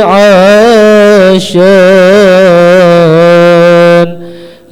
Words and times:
عشان 0.00 1.60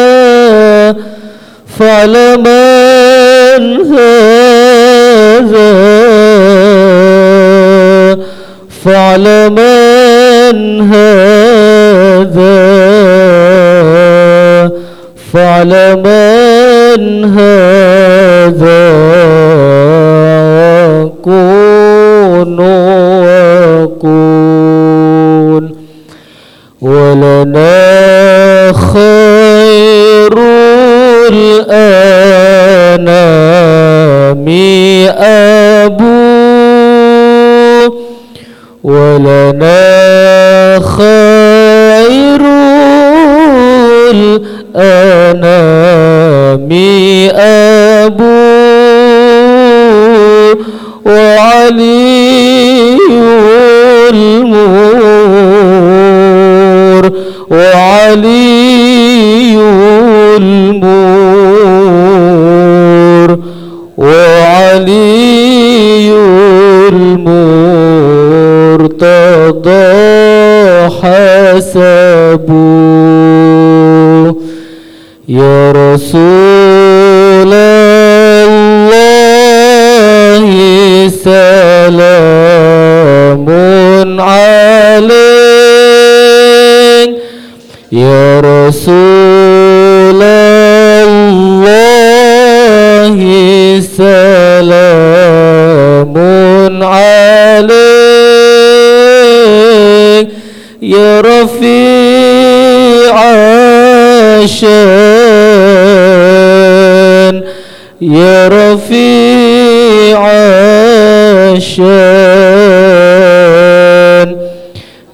وتعرفنا 0.00 0.96
فلمن 1.78 3.64
هذا 3.92 5.60
فلمن 8.84 10.58
هذا 10.92 12.30
فلمن 15.32 16.19
أبو 35.18 36.20
ولنا 38.84 39.80
خير 40.80 41.09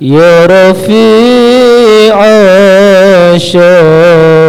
يا 0.06 0.46
رفيع 0.46 2.16
شاني 3.38 4.45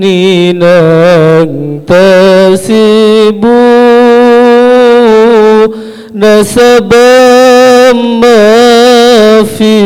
ninang 0.00 1.84
tasibu 1.84 3.60
nasabam 6.16 7.98
ma 8.24 8.40
fi 9.44 9.76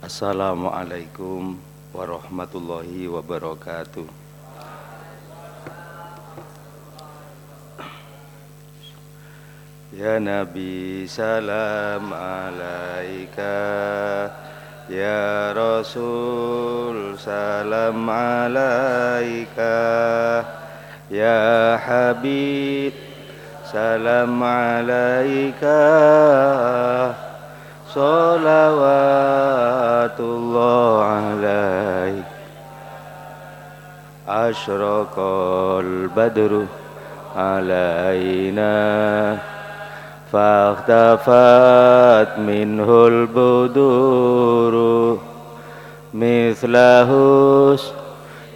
Assalamualaikum 0.09 1.53
warahmatullahi 1.93 3.05
wabarakatuh. 3.05 4.09
Ya 9.93 10.17
Nabi 10.17 11.05
salam 11.05 12.09
alaika. 12.09 13.53
Ya 14.89 15.53
Rasul 15.53 17.13
salam 17.21 18.01
alaika. 18.09 19.77
Ya 21.13 21.77
Habib 21.77 22.97
salam 23.61 24.41
alaika 24.41 25.77
صلوات 27.95 30.19
الله 30.19 31.03
عليك. 31.03 32.23
أشرق 34.29 35.19
البدر 35.79 36.65
علينا. 37.37 39.37
فاختفت 40.33 42.39
منه 42.39 43.07
البدور. 43.07 44.73
مثله 46.13 47.09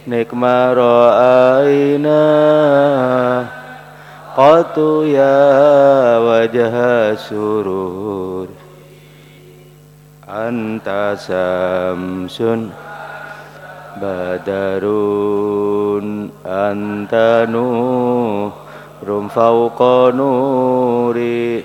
نكما 0.08 0.72
رأينا. 0.72 2.14
قط 4.36 4.78
يا 5.04 6.18
وجه 6.18 7.14
سرور. 7.14 8.33
anta 10.46 11.16
samsun 11.26 12.60
badarun 14.02 15.26
anta 16.44 17.46
nurum 17.54 19.24
fauqa 19.36 20.12
nuri 20.18 21.64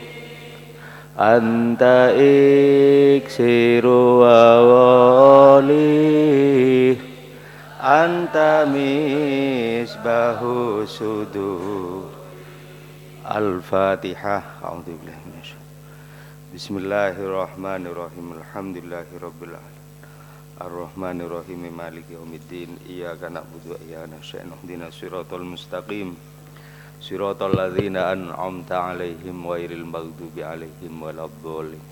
anta 1.20 2.16
iksiru 2.16 4.04
awali 4.24 5.86
anta 7.80 8.64
misbahu 8.76 10.56
sudur 10.88 12.08
al-fatihah. 13.26 14.42
A'udzubillahi 14.64 15.20
Bismillahirrahmanirrahim. 16.50 18.42
Alhamdulillahirabbil 18.42 19.54
alamin. 19.54 19.86
Arrahmanirrahim. 20.58 21.70
Maliki 21.70 22.18
yaumiddin. 22.18 22.74
Iyyaka 22.90 23.30
na'budu 23.30 23.78
wa 23.78 23.80
iyyaka 23.86 24.18
nasta'in. 24.18 24.50
Ihdinas 24.58 24.98
siratal 24.98 25.46
mustaqim. 25.46 26.18
Siratal 26.98 27.54
ladzina 27.54 28.18
an'amta 28.18 28.82
'alaihim 28.82 29.46
ghairil 29.46 29.86
maghdubi 29.86 30.42
'alaihim 30.42 30.90
waladdallin. 30.98 31.86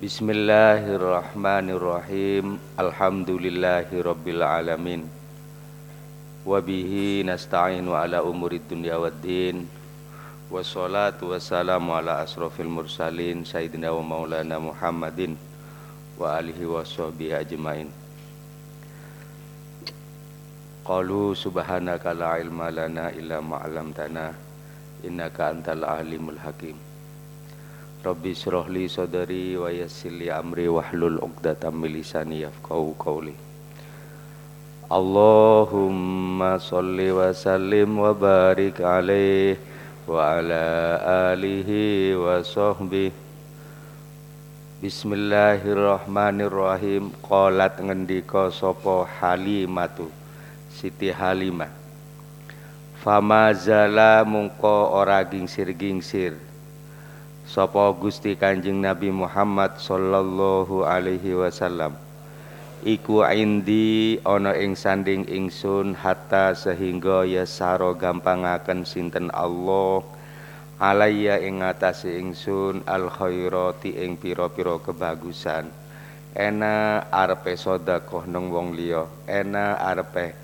Bismillahirrahmanirrahim. 0.00 2.56
Alhamdulillahirabbil 2.80 4.40
alamin. 4.40 5.04
Wa 6.48 6.64
bihi 6.64 7.28
nasta'inu 7.28 7.92
'ala 7.92 8.24
umurid 8.24 8.64
dunya 8.72 8.96
waddin. 8.96 9.68
Wassalatu 10.48 11.36
wassalamu 11.36 11.92
ala 11.92 12.24
asrofil 12.24 12.72
mursalin 12.72 13.44
Sayyidina 13.44 13.92
wa 13.92 14.00
maulana 14.00 14.56
Muhammadin 14.56 15.36
Wa 16.16 16.40
alihi 16.40 16.64
wa 16.64 16.80
sahbihi 16.80 17.36
ajmain 17.36 17.92
Qalu 20.88 21.36
subhanaka 21.36 22.16
la 22.16 22.40
ilma 22.40 22.72
lana 22.72 23.12
illa 23.12 23.44
ma 23.44 23.60
'allamtana 23.60 24.32
innaka 25.04 25.52
antal 25.52 25.84
alimul 25.84 26.40
hakim. 26.40 26.80
Rabbi 28.00 28.32
syrah 28.32 28.64
li 28.72 28.88
sadri 28.88 29.52
wa 29.52 29.68
yassir 29.68 30.16
li 30.16 30.32
amri 30.32 30.64
wahlul 30.64 31.20
'uqdatam 31.20 31.76
min 31.76 31.92
lisani 31.92 32.40
yafqahu 32.48 32.96
qawli. 32.96 33.36
Allahumma 34.88 36.56
salli 36.56 37.12
wa 37.12 37.36
sallim 37.36 38.00
wa 38.00 38.16
barik 38.16 38.80
alaihi 38.80 39.67
alihi 40.16 42.16
wa 42.16 42.40
sahbihi 42.40 43.28
Bismillahirrahmanirrahim. 44.78 47.10
Qalat 47.18 47.82
ngendika 47.82 48.46
sapa 48.54 49.10
Halimatu 49.18 50.06
Siti 50.70 51.10
Halimah. 51.10 51.66
Fama 53.02 53.50
zala 53.58 54.22
mungko 54.22 54.94
ora 54.94 55.18
gingsir-gingsir. 55.26 56.38
Sopo 57.42 57.90
Gusti 57.98 58.38
Kanjeng 58.38 58.78
Nabi 58.78 59.10
Muhammad 59.10 59.82
sallallahu 59.82 60.86
alaihi 60.86 61.34
wasallam 61.34 61.98
Iku 62.78 63.26
indi 63.26 64.22
ana 64.22 64.54
ing 64.54 64.78
sanding 64.78 65.26
ingsun 65.26 65.98
hatta 65.98 66.54
sehingga 66.54 67.26
ya 67.26 67.42
saro 67.42 67.98
gampangaken 67.98 68.86
sinten 68.86 69.34
Allah. 69.34 70.06
Alaiya 70.78 71.42
ing 71.42 71.58
ngatasi 71.58 72.22
ingsun 72.22 72.86
al 72.86 73.10
khairati 73.10 73.98
ing 73.98 74.14
pira-pira 74.14 74.78
kebagusan. 74.78 75.66
Ena 76.38 77.02
arepe 77.10 77.58
sedekah 77.58 78.30
nang 78.30 78.46
wong 78.54 78.78
liya. 78.78 79.10
Ena 79.26 79.74
arepe 79.82 80.38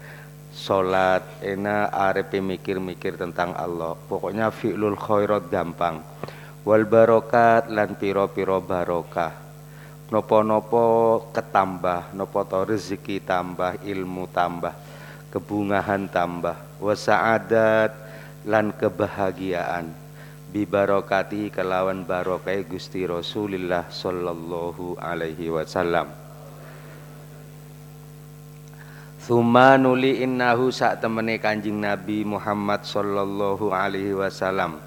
Salat. 0.51 1.23
Ena 1.39 1.87
arepe 1.87 2.43
mikir-mikir 2.43 3.15
tentang 3.15 3.55
Allah. 3.55 3.95
Pokoknya 3.95 4.51
fi'lul 4.51 4.99
khairat 4.99 5.55
gampang. 5.55 6.03
Wal 6.67 6.83
barokat 6.83 7.71
lan 7.71 7.95
piro-piro 7.95 8.59
barokah 8.59 9.44
nopo-nopo 10.15 10.87
ketambah 11.35 12.15
nopo 12.15 12.47
to 12.47 12.63
rezeki 12.63 13.27
tambah 13.27 13.83
ilmu 13.83 14.31
tambah 14.31 14.95
kebungahan 15.35 16.07
tambah. 16.07 16.55
Wasaadat 16.79 17.91
lan 18.47 18.71
kebahagiaan. 18.71 19.91
Bibarokati 20.55 21.51
kelawan 21.51 22.07
barokai 22.07 22.63
Gusti 22.63 23.03
Rasulillah 23.03 23.91
sallallahu 23.91 25.03
alaihi 25.03 25.51
wasallam. 25.51 26.07
Thumma 29.19 29.75
nuli 29.75 30.23
innahu 30.23 30.71
sak 30.71 31.03
temene 31.03 31.43
Kanjeng 31.43 31.83
Nabi 31.83 32.23
Muhammad 32.23 32.87
sallallahu 32.87 33.75
alaihi 33.75 34.15
wasallam 34.15 34.79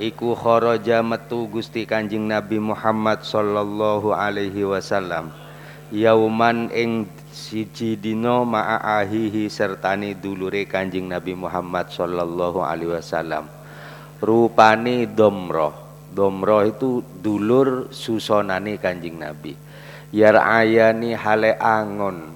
iku 0.00 0.32
kharaja 0.32 1.04
metu 1.04 1.44
Gusti 1.52 1.84
Kanjeng 1.84 2.24
Nabi 2.24 2.56
Muhammad 2.56 3.20
sallallahu 3.20 4.16
alaihi 4.16 4.64
wasallam. 4.64 5.28
Yauman 5.92 6.72
ing 6.72 7.04
siji 7.28 8.00
dina 8.00 8.40
ma'a 8.40 9.04
ahihi 9.04 9.52
dulure 10.16 10.64
Kanjeng 10.64 11.12
Nabi 11.12 11.36
Muhammad 11.36 11.92
sallallahu 11.92 12.64
alaihi 12.64 12.96
wasallam. 12.96 13.44
Rupane 14.24 15.04
domroh 15.04 15.76
domroh 16.10 16.66
itu 16.66 17.04
dulur 17.20 17.92
susonane 17.92 18.80
Kanjeng 18.80 19.20
Nabi. 19.20 19.54
Yar 20.10 20.42
ayani 20.42 21.14
hale 21.14 21.54
angon 21.60 22.34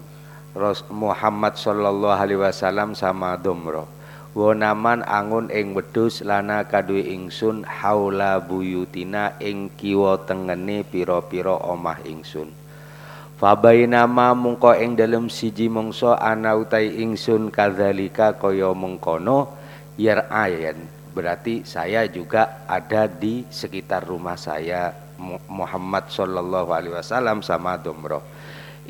Muhammad 0.95 1.59
sallallahu 1.59 2.15
alaihi 2.15 2.39
wasallam 2.39 2.95
sama 2.95 3.35
domro 3.35 3.94
wonaman 4.35 5.07
angun 5.07 5.47
ing 5.55 5.79
wedhus 5.79 6.27
lana 6.27 6.67
kadue 6.67 7.07
ingsun 7.07 7.63
haula 7.63 8.43
buyutina 8.43 9.39
ing 9.39 9.71
kiwa 9.79 10.27
tengene 10.27 10.83
pira-pira 10.83 11.55
omah 11.55 12.03
ingsun. 12.03 12.51
Fabainama 13.39 14.35
mungko 14.35 14.75
ing 14.75 14.99
dalem 14.99 15.31
siji 15.31 15.71
mangsa 15.71 16.19
ana 16.19 16.59
utai 16.59 16.99
ingsun 16.99 17.55
kadzalika 17.55 18.35
kaya 18.35 18.75
mengkono 18.75 19.55
ayen. 20.31 20.91
Berarti 21.15 21.63
saya 21.63 22.11
juga 22.11 22.67
ada 22.67 23.07
di 23.07 23.47
sekitar 23.47 24.03
rumah 24.03 24.35
saya 24.35 24.91
Muhammad 25.47 26.11
sallallahu 26.11 26.75
alaihi 26.75 26.99
wasallam 26.99 27.39
sama 27.39 27.79
domro. 27.79 28.19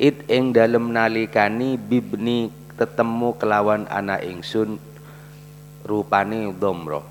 It 0.01 0.25
ing 0.25 0.57
dalem 0.57 0.89
nalikani 0.89 1.77
bibni 1.77 2.49
tetemu 2.73 3.37
kelawan 3.37 3.85
anak 3.93 4.25
ingsun 4.25 4.81
rupane 5.85 6.49
domro 6.57 7.05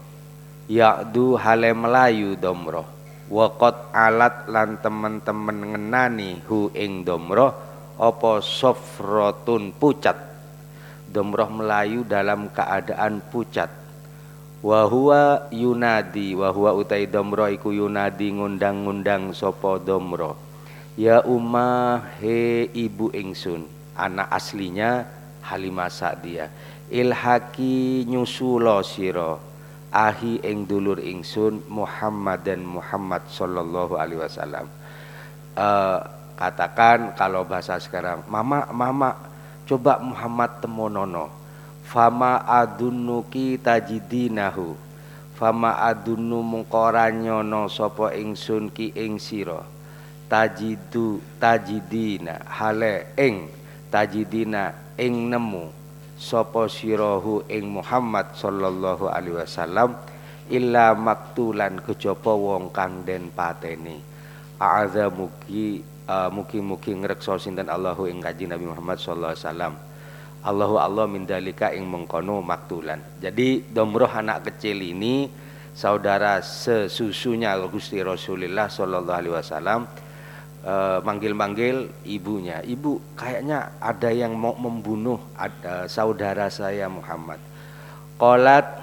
yakdu 0.67 1.39
hale 1.39 1.71
melayu 1.73 2.35
domro 2.35 2.85
wakot 3.31 3.95
alat 3.95 4.45
lan 4.51 4.77
temen-temen 4.83 5.73
ngenani 5.73 6.45
hu 6.45 6.69
ing 6.77 7.07
domro 7.07 7.75
opo 7.99 8.43
sofrotun 8.43 9.75
pucat? 9.75 10.17
Domroh 11.15 11.47
melayu 11.47 12.03
dalam 12.03 12.51
keadaan 12.51 13.23
pucat. 13.31 13.71
Wahua 14.65 15.53
yunadi 15.53 16.33
wahua 16.33 16.73
utai 16.73 17.05
domro 17.05 17.45
iku 17.53 17.69
yunadi 17.69 18.33
ngundang-ngundang 18.33 19.37
sopo 19.37 19.77
domro 19.77 20.41
Ya 20.97 21.21
ummah 21.21 22.17
he 22.17 22.73
ibu 22.73 23.13
ingsun 23.13 23.69
anak 23.93 24.33
aslinya 24.33 25.05
Halimah 25.45 25.93
Sa'diyah 25.93 26.49
ilhaki 26.95 28.07
nyusulo 28.07 28.79
siro 28.87 29.43
ahi 29.91 30.39
ing 30.47 30.71
dulur 30.71 31.03
ingsun 31.03 31.67
Muhammad 31.67 32.47
dan 32.47 32.63
Muhammad 32.63 33.27
sallallahu 33.27 33.99
alaihi 33.99 34.23
wasallam. 34.23 34.71
Uh, 35.59 35.99
katakan 36.39 37.15
kalau 37.19 37.43
bahasa 37.43 37.79
sekarang 37.83 38.23
mama 38.31 38.71
mama 38.71 39.19
coba 39.67 39.99
Muhammad 39.99 40.63
temonono. 40.63 41.43
Fama 41.85 42.41
adunuki 42.49 43.61
tajidinahu 43.61 44.73
fama 45.35 45.83
adunu 45.83 46.41
mungkoranyono 46.41 47.67
sopo 47.67 48.09
ingsun 48.09 48.71
ki 48.71 48.95
ing 48.95 49.19
siro 49.19 49.67
tajidu 50.31 51.19
tajidina 51.43 52.41
hale 52.47 53.13
ing 53.19 53.51
tajidina 53.91 54.95
ing 54.97 55.29
nemu 55.29 55.84
sapa 56.15 56.71
sirahu 56.71 57.43
ing 57.51 57.69
Muhammad 57.69 58.33
sallallahu 58.39 59.11
alaihi 59.11 59.39
wasallam 59.43 59.99
illa 60.51 60.93
maktulan 60.95 61.81
kejaba 61.83 62.33
wong 62.33 62.71
kang 62.71 63.03
den 63.03 63.33
pateni. 63.33 63.99
A'adza 64.61 65.11
mugi 65.11 65.83
uh, 66.09 66.31
mugi-mugi 66.31 66.95
ngreksa 66.95 67.41
sinten 67.41 67.67
Allahu 67.67 68.07
ing 68.07 68.23
kanjeng 68.23 68.53
Nabi 68.53 68.69
Muhammad 68.69 69.01
sallallahu 69.01 69.35
alaihi 69.35 69.45
wasallam. 69.45 69.75
Allahu 70.45 70.77
Allah 70.77 71.09
mindalika 71.09 71.73
ing 71.73 71.89
mengkono 71.89 72.45
maktulan. 72.45 73.01
Jadi 73.17 73.65
domroh 73.65 74.09
anak 74.13 74.53
kecil 74.53 74.77
ini 74.77 75.25
saudara 75.73 76.45
sesusunya 76.45 77.57
Gusti 77.67 77.99
Rasulullah 78.05 78.69
sallallahu 78.69 79.19
alaihi 79.25 79.35
wasallam 79.35 79.89
manggil-manggil 81.05 81.93
ibunya. 82.09 82.65
Ibu, 82.65 83.17
kayaknya 83.21 83.77
ada 83.77 84.09
yang 84.09 84.33
mau 84.33 84.57
membunuh 84.57 85.21
ada 85.37 85.85
saudara 85.85 86.49
saya 86.49 86.89
Muhammad. 86.89 87.37
Qolat 88.17 88.81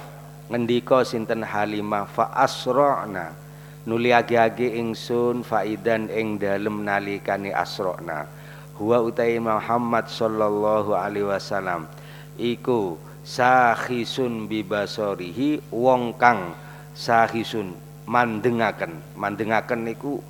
ngendika 0.52 1.02
sinten 1.02 1.42
Halimah 1.42 2.06
fa 2.06 2.30
asra'na 2.38 3.34
nuli 3.88 4.14
agi-agi 4.14 4.78
ingsun 4.78 5.42
faidan 5.42 6.06
ing 6.14 6.38
dalem 6.38 6.86
nalikane 6.86 7.50
asra'na. 7.50 8.30
Huwa 8.78 9.02
utai 9.02 9.42
Muhammad 9.42 10.06
sallallahu 10.06 10.94
alaihi 10.94 11.26
wasallam 11.26 11.90
iku 12.38 12.98
sahisun 13.26 14.46
bibasorihi 14.46 15.74
wong 15.74 16.14
kang 16.18 16.54
sahisun 16.94 17.74
mandengaken. 18.06 19.02
Mandengaken 19.18 19.82
niku 19.86 20.22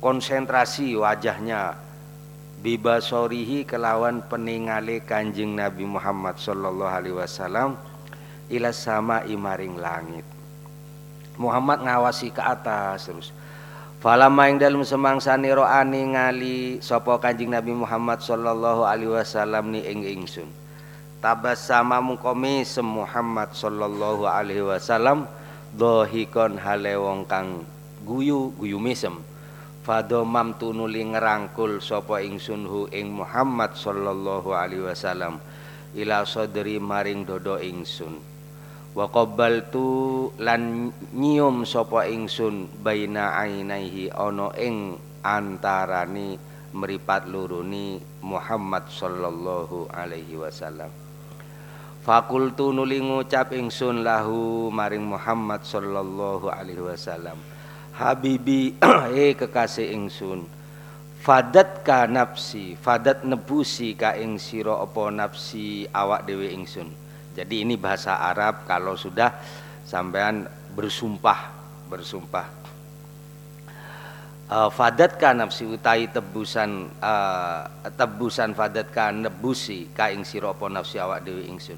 konsentrasi 0.00 0.96
wajahnya. 0.96 1.76
Bibasorihi 2.60 3.64
kelawan 3.64 4.20
peningale 4.28 5.00
kanjeng 5.00 5.56
Nabi 5.56 5.88
Muhammad 5.88 6.36
sallallahu 6.36 6.92
alaihi 6.92 7.16
wasallam 7.16 7.80
ila 8.52 8.68
sama 8.68 9.24
imaring 9.24 9.80
langit. 9.80 10.26
Muhammad 11.40 11.80
ngawasi 11.80 12.28
ke 12.28 12.42
atas 12.44 13.08
terus. 13.08 13.28
Falama 14.00 14.48
ing 14.48 14.60
dalem 14.60 14.84
semangsane 14.84 15.52
roani 15.52 16.16
ngali 16.16 16.80
sapa 16.80 17.20
Kanjeng 17.20 17.52
Nabi 17.52 17.72
Muhammad 17.72 18.20
sallallahu 18.20 18.84
alaihi 18.84 19.12
wasallam 19.12 19.72
ni 19.72 19.80
ing 19.84 20.04
ingsun. 20.04 20.48
Tabassama 21.20 22.00
mungkomi 22.00 22.64
sem 22.64 22.84
Muhammad 22.84 23.52
sallallahu 23.52 24.24
alaihi 24.24 24.64
wasallam 24.64 25.28
dohikon 25.76 26.56
hale 26.60 26.96
wong 26.96 27.28
kang 27.28 27.60
guyu 28.04 28.52
guyu 28.56 28.80
mesem 28.80 29.20
Fadomam 29.80 30.60
tunuli 30.60 31.00
ngerangkul 31.08 31.80
sapa 31.80 32.20
ingsun 32.20 32.68
hu 32.68 32.84
ing 32.92 33.16
Muhammad 33.16 33.72
sallallahu 33.72 34.52
alaihi 34.52 34.84
wasallam 34.84 35.40
ila 35.96 36.20
sadri 36.28 36.76
maring 36.76 37.24
dodo 37.24 37.56
ingsun. 37.56 38.20
Wa 38.92 39.08
qabbaltu 39.08 40.28
lan 40.36 40.92
nyium 41.16 41.64
sapa 41.64 42.04
ingsun 42.12 42.68
baina 42.84 43.40
ainaihi 43.40 44.12
ana 44.12 44.52
ing 44.60 45.00
antarani 45.24 46.36
meripat 46.76 47.24
luruni 47.24 48.04
Muhammad 48.20 48.84
sallallahu 48.92 49.88
alaihi 49.96 50.36
wasallam. 50.36 50.92
Fakultu 52.04 52.68
nuli 52.76 53.00
ngucap 53.00 53.56
ingsun 53.56 54.04
lahu 54.04 54.68
maring 54.68 55.08
Muhammad 55.08 55.64
sallallahu 55.64 56.52
alaihi 56.52 56.84
wasallam 56.84 57.40
Habibi 58.00 58.80
eh 59.12 59.36
kekasih 59.36 59.92
ingsun. 59.92 60.48
Fadat 61.20 61.84
ka 61.84 62.08
nafsi 62.08 62.72
Fadat 62.80 63.28
nebusi 63.28 63.92
ka 63.92 64.16
ing 64.16 64.40
siro 64.40 64.72
opo 64.80 65.12
nafsi 65.12 65.84
awak 65.92 66.24
dewe 66.24 66.48
ingsun. 66.48 66.88
Jadi 67.36 67.60
ini 67.60 67.76
bahasa 67.76 68.16
Arab 68.16 68.64
kalau 68.64 68.96
sudah 68.96 69.36
sampean 69.84 70.48
bersumpah 70.72 71.52
Bersumpah. 71.92 72.48
Uh, 74.48 74.72
Fadat 74.72 75.20
ka 75.20 75.36
nafsi 75.36 75.68
utai 75.68 76.08
tebusan 76.08 76.88
uh, 77.04 77.68
Tebusan 78.00 78.56
fadat 78.56 78.88
ka 78.88 79.12
nebusi 79.12 79.92
ka 79.92 80.08
ing 80.08 80.24
siro 80.24 80.56
opo 80.56 80.72
nafsi 80.72 80.96
awak 80.96 81.20
dewe 81.20 81.44
ingsun. 81.52 81.76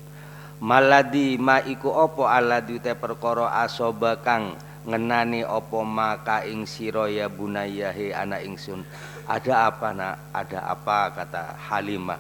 Maladi 0.62 1.34
ma 1.34 1.58
iku 1.66 1.90
opo 1.90 2.30
aladi 2.30 2.78
te 2.78 2.94
perkoro 2.94 3.50
asoba 3.50 4.22
kang 4.22 4.54
ngenani 4.82 5.46
opo 5.46 5.86
maka 5.86 6.42
ing 6.42 6.66
siro 6.66 7.06
ya 7.06 7.30
bunaya 7.30 7.94
he 7.94 8.10
anak 8.10 8.42
ingsun 8.42 8.82
ada 9.22 9.70
apa 9.70 9.88
nak? 9.94 10.16
Ada 10.34 10.60
apa? 10.74 10.98
Kata 11.14 11.54
Halimah. 11.70 12.18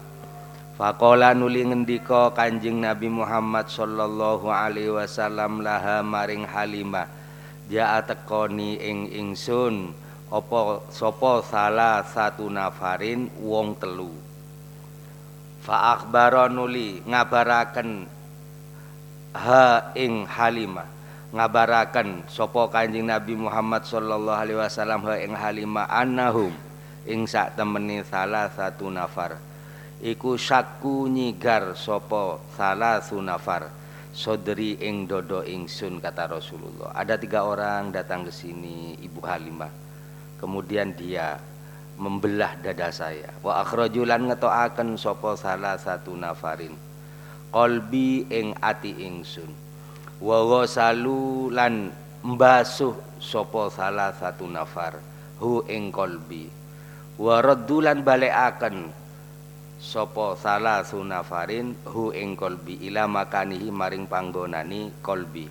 Fakola 0.78 1.34
nuli 1.34 1.66
ngendiko 1.66 2.30
kanjeng 2.30 2.78
Nabi 2.78 3.10
Muhammad 3.10 3.66
sallallahu 3.66 4.46
alaihi 4.46 4.94
wasallam 4.94 5.60
laha 5.60 6.00
maring 6.06 6.46
Halimah. 6.46 7.10
Dia 7.66 7.98
tekoni 8.06 8.78
ing 8.78 9.10
ingsun. 9.10 9.90
Opo 10.32 10.86
sopo 10.88 11.42
salah 11.44 12.06
satu 12.06 12.46
nafarin? 12.48 13.28
Wong 13.42 13.76
telu. 13.76 14.14
Fa 15.62 15.98
nuli 16.48 17.02
ngabaraken 17.02 17.90
ha 19.36 19.92
ing 19.94 20.26
Halimah 20.26 20.91
ngabaraken 21.32 22.28
sapa 22.28 22.68
Kanjeng 22.68 23.08
Nabi 23.08 23.32
Muhammad 23.40 23.88
sallallahu 23.88 24.36
alaihi 24.36 24.60
wasallam 24.60 25.00
ha 25.08 25.16
ing 25.16 25.32
Halimah 25.32 25.88
annahum 25.88 26.52
ing 27.08 27.24
sak 27.24 27.56
temeni 27.56 28.04
salah 28.04 28.52
satu 28.52 28.92
nafar. 28.92 29.40
Iku 30.04 30.36
sakku 30.36 31.08
nyigar 31.08 31.72
sapa 31.72 32.36
salah 32.52 33.00
satu 33.00 33.24
nafar 33.24 33.72
sodri 34.12 34.76
ing 34.84 35.08
dodo 35.08 35.40
ingsun 35.40 36.04
kata 36.04 36.28
Rasulullah. 36.36 36.92
Ada 36.92 37.16
tiga 37.16 37.48
orang 37.48 37.96
datang 37.96 38.28
ke 38.28 38.32
sini 38.34 39.00
Ibu 39.00 39.20
Halimah. 39.24 39.72
Kemudian 40.36 40.92
dia 40.92 41.40
membelah 41.96 42.60
dada 42.60 42.92
saya. 42.92 43.32
Wa 43.40 43.64
akhrajulan 43.64 44.28
ngetoaken 44.28 45.00
sapa 45.00 45.32
salah 45.40 45.80
satu 45.80 46.12
nafarin 46.12 46.76
qalbi 47.52 48.28
ing 48.28 48.56
ati 48.60 48.96
ingsun 49.00 49.71
wa 50.22 50.62
salu 50.70 51.50
lan 51.50 51.90
mbasuh 52.22 53.18
sapa 53.18 53.66
salah 53.74 54.14
satu 54.14 54.46
nafar 54.46 55.02
hu 55.42 55.66
ing 55.66 55.90
kolbi. 55.90 56.46
Wa 57.18 57.42
raddulan 57.42 58.06
balekaken 58.06 58.86
sapa 59.82 60.38
salah 60.38 60.86
sunafarin 60.86 61.74
hu 61.90 62.14
ing 62.14 62.38
kolbi 62.38 62.86
ila 62.86 63.10
makanihi 63.10 63.66
maring 63.74 64.06
panggonani 64.06 65.02
kolbi. 65.02 65.50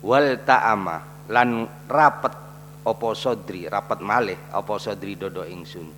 Wal 0.00 0.40
ta'ama 0.48 1.28
lan 1.28 1.68
rapet 1.84 2.32
apa 2.80 3.08
sodri 3.12 3.68
rapet 3.68 4.00
malih 4.00 4.40
apa 4.48 4.80
sodri 4.80 5.12
dodo 5.12 5.44
ingsun. 5.44 5.92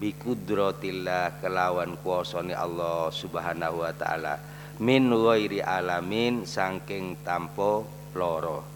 Bikudratillah 0.00 1.44
kelawan 1.44 2.00
kuasane 2.00 2.56
Allah 2.56 3.12
subhanahu 3.12 3.84
wa 3.84 3.92
ta'ala 3.92 4.53
min 4.82 5.10
ghairi 5.10 5.62
alamin 5.62 6.42
saking 6.46 7.14
tampo 7.22 7.86
loro 8.14 8.66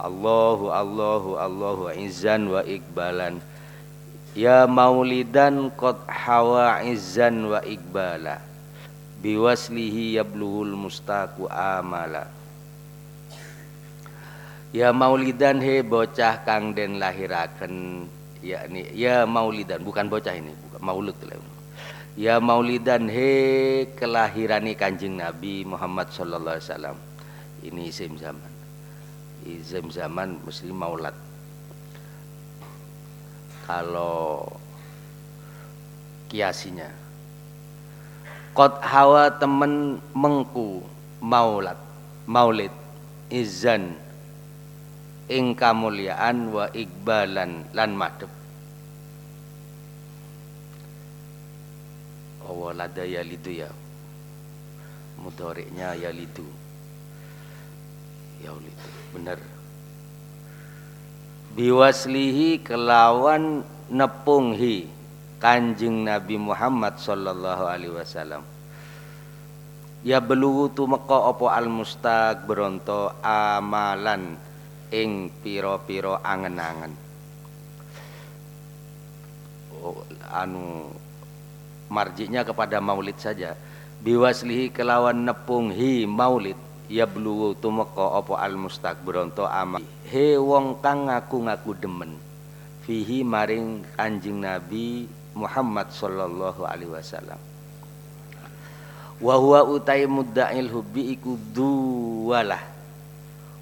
Allahu 0.00 0.72
Allahu 0.72 1.30
Allahu 1.36 1.92
izzan 1.92 2.48
wa 2.48 2.64
ikbalan 2.64 3.42
Ya 4.30 4.62
maulidan 4.62 5.74
qad 5.74 6.06
hawa 6.06 6.78
izzan 6.86 7.50
wa 7.50 7.58
ikbala 7.66 8.38
biwaslihi 9.18 10.22
yabluhul 10.22 10.78
mustaku 10.78 11.50
amala. 11.50 12.30
Ya 14.70 14.94
maulidan 14.94 15.58
he 15.58 15.82
bocah 15.82 16.46
kang 16.46 16.78
den 16.78 17.02
lahiraken 17.02 18.06
yakni 18.38 18.86
ya 18.94 19.26
maulidan 19.26 19.82
bukan 19.82 20.06
bocah 20.06 20.30
ini 20.30 20.54
bukan 20.70 20.78
maulud 20.78 21.18
lah 21.26 21.49
Ya 22.20 22.36
maulidan 22.36 23.08
he 23.08 23.88
kelahirani 23.96 24.76
kanjeng 24.76 25.16
Nabi 25.16 25.64
Muhammad 25.64 26.12
sallallahu 26.12 26.60
alaihi 26.60 26.68
wasallam. 26.68 26.96
Ini 27.64 27.80
isim 27.88 28.12
zaman. 28.20 28.52
Isim 29.48 29.88
zaman 29.88 30.36
muslim 30.44 30.76
maulad. 30.76 31.16
Kalau 33.64 34.44
kiasinya 36.28 36.92
Qad 38.52 38.82
hawa 38.82 39.30
temen 39.40 40.02
mengku 40.12 40.82
maulad 41.22 41.78
maulid 42.26 42.74
izan 43.30 43.94
ing 45.30 45.54
kamulyaan 45.54 46.50
wa 46.50 46.66
ikbalan 46.74 47.62
lan 47.70 47.90
madhep 47.94 48.39
Oh 52.50 52.74
lada 52.74 53.06
ya. 53.06 53.22
Mudoriknya 55.22 55.94
yalidu. 55.94 56.48
Yaulidu 58.42 58.88
bener 59.14 59.38
biwaslihi 61.54 62.62
kelawan 62.62 63.66
nepunghi 63.90 64.86
Kanjeng 65.40 66.04
Nabi 66.04 66.36
Muhammad 66.36 67.00
sallallahu 67.00 67.64
alaihi 67.64 67.96
wasallam. 67.96 68.44
Ya 70.04 70.20
beluwu 70.20 70.68
tumeka 70.72 71.16
apa 71.32 71.56
al 71.56 71.68
mustaq 71.68 72.44
bronto 72.44 73.12
amalan 73.24 74.36
ing 74.92 75.32
pira-pira 75.40 76.20
angen-angen. 76.20 76.92
Oh, 79.80 80.04
anu 80.28 80.92
marjiknya 81.90 82.46
kepada 82.46 82.78
maulid 82.78 83.18
saja. 83.18 83.58
Biwaslihi 84.00 84.72
kelawan 84.72 85.26
nepunghi 85.26 86.08
maulid 86.08 86.56
ya 86.88 87.04
beluwu 87.04 87.52
tumeka 87.58 88.16
apa 88.16 88.40
al 88.40 88.56
mustaq 88.56 88.96
bronto 89.04 89.44
amal. 89.44 89.84
He 90.08 90.38
wong 90.40 90.80
kang 90.80 91.10
ngaku-ngaku 91.10 91.76
demen 91.76 92.16
fihi 92.86 93.26
maring 93.26 93.84
kanjeng 93.98 94.40
Nabi 94.40 95.04
Muhammad 95.36 95.92
sallallahu 95.92 96.64
alaihi 96.64 96.94
wasallam. 96.94 97.38
Wa 99.20 99.36
huwa 99.36 99.60
utai 99.68 100.08
mudda'il 100.08 100.72
hubbi 100.72 101.12
iku 101.12 101.36
duwalah 101.52 102.64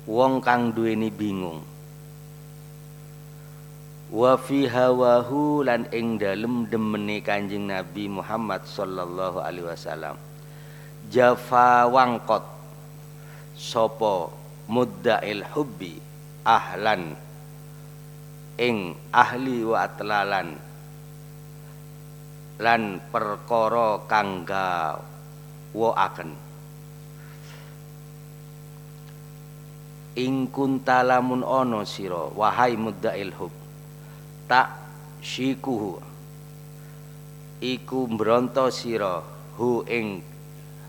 wong 0.06 0.38
kang 0.38 0.70
duweni 0.70 1.10
bingung 1.10 1.60
wa 4.08 4.40
fi 4.40 4.64
hawahu 4.64 5.68
lan 5.68 5.84
ing 5.92 6.16
dalem 6.16 6.64
demene 6.64 7.20
Kanjeng 7.20 7.68
Nabi 7.68 8.08
Muhammad 8.08 8.64
sallallahu 8.64 9.44
alaihi 9.44 9.68
wasallam. 9.68 10.16
Jafa 11.12 11.84
wangkot. 11.88 12.44
Sapa 13.58 14.30
mudda'il 14.70 15.44
hubbi 15.52 16.00
ahlan. 16.46 17.12
Ing 18.56 18.96
ahli 19.12 19.66
wa 19.66 19.84
atlalan. 19.84 20.56
Lan 22.58 22.98
perkara 23.12 24.02
kang 24.10 24.42
gawakaken 24.42 26.34
ing 30.18 30.50
kuntalamun 30.50 31.46
ana 31.46 31.86
sira 31.86 32.26
wahai 32.34 32.74
muddail 32.74 33.30
hub 33.38 33.54
tak 34.48 34.72
syikuhu 35.20 36.00
iku 37.60 38.08
mbronto 38.08 38.70
sira 38.72 39.20
hu 39.60 39.84
ing 39.84 40.22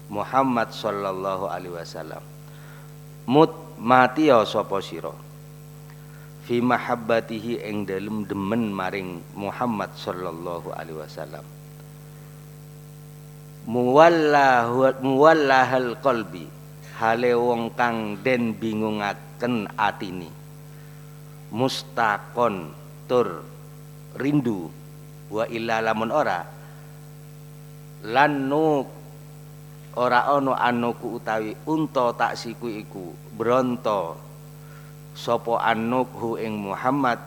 Muhammad 0.10 0.74
sallallahu 0.74 1.46
alaihi 1.52 1.76
wasallam. 1.78 2.24
Mut 3.30 3.54
mati 3.78 4.34
ya 4.34 4.42
sapa 4.42 4.82
sira? 4.82 5.14
Fi 6.50 6.58
mahabbatihi 6.66 7.62
ing 7.62 7.86
dalem 7.86 8.26
demen 8.26 8.74
maring 8.74 9.22
Muhammad 9.38 9.94
sallallahu 9.94 10.74
alaihi 10.74 10.98
wasallam. 10.98 11.46
Muwallahal 15.06 15.94
qalbi 16.02 16.50
hale 16.98 17.38
wong 17.38 17.70
kang 17.78 18.18
den 18.26 18.58
bingungaken 18.58 19.70
atini 19.78 20.34
mustakon 21.54 22.74
tur 23.10 23.42
rindu. 24.14 24.70
Wa 25.34 25.50
illa 25.50 25.82
lamun 25.82 26.14
ora. 26.14 26.46
Lan 28.06 28.48
ora 29.98 30.20
ana 30.30 30.54
anuku 30.62 31.18
utawi 31.18 31.58
unta 31.66 32.14
taksiku 32.14 32.70
iku 32.70 33.10
bronto. 33.34 34.16
Sapa 35.18 35.66
anukhu 35.66 36.38
ing 36.38 36.54
Muhammad. 36.54 37.18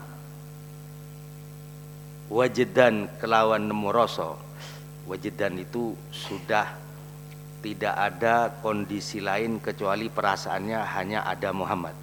Wajedan 2.33 3.11
kelawan 3.21 3.67
nemu 3.69 3.91
rasa. 3.93 4.39
Wajidan 5.05 5.61
itu 5.61 5.93
sudah 6.09 6.79
tidak 7.61 7.95
ada 7.95 8.49
kondisi 8.65 9.21
lain 9.21 9.61
kecuali 9.61 10.09
perasaannya 10.09 10.81
hanya 10.99 11.23
ada 11.29 11.55
Muhammad 11.55 11.95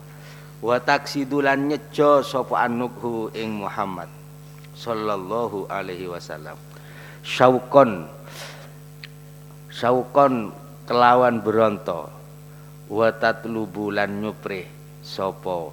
wa 0.60 0.76
taksidulan 0.80 1.72
nyejo 1.72 2.20
sapa 2.24 2.68
anukhu 2.68 3.32
ing 3.32 3.64
Muhammad 3.64 4.12
sallallahu 4.76 5.72
alaihi 5.72 6.12
wasallam 6.12 6.60
syaukon 7.24 8.08
syaukon 9.72 10.52
kelawan 10.84 11.40
beronto 11.40 12.12
wa 12.92 13.08
tatlubulan 13.16 14.20
nyuprih 14.20 14.68
sapa 15.00 15.72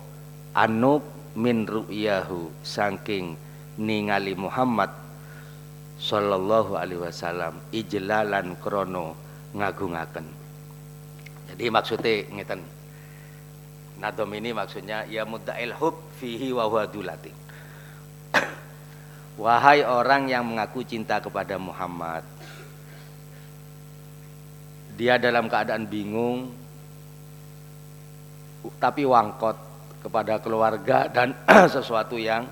anuk 0.54 1.02
min 1.36 1.66
ru'yahu 1.68 2.48
saking 2.62 3.36
ningali 3.76 4.32
Muhammad 4.32 4.88
sallallahu 6.00 6.76
alaihi 6.76 7.00
wasallam 7.04 7.56
ijlalan 7.72 8.56
krono 8.60 9.16
ngagungaken. 9.56 10.26
Jadi 11.52 11.64
maksudnya 11.72 12.14
ngeten. 12.36 12.75
Nadom 13.96 14.28
ini 14.36 14.52
maksudnya 14.52 15.08
ya 15.08 15.24
mudda'il 15.24 15.72
hub 15.72 15.96
fihi 16.20 16.52
wa 16.52 16.68
dulati. 16.84 17.32
Wahai 19.42 19.84
orang 19.84 20.28
yang 20.28 20.44
mengaku 20.44 20.84
cinta 20.84 21.20
kepada 21.20 21.56
Muhammad. 21.56 22.24
Dia 24.96 25.20
dalam 25.20 25.48
keadaan 25.48 25.84
bingung 25.84 26.52
tapi 28.80 29.06
wangkot 29.06 29.54
kepada 30.02 30.42
keluarga 30.42 31.06
dan 31.06 31.36
sesuatu 31.74 32.18
yang 32.18 32.48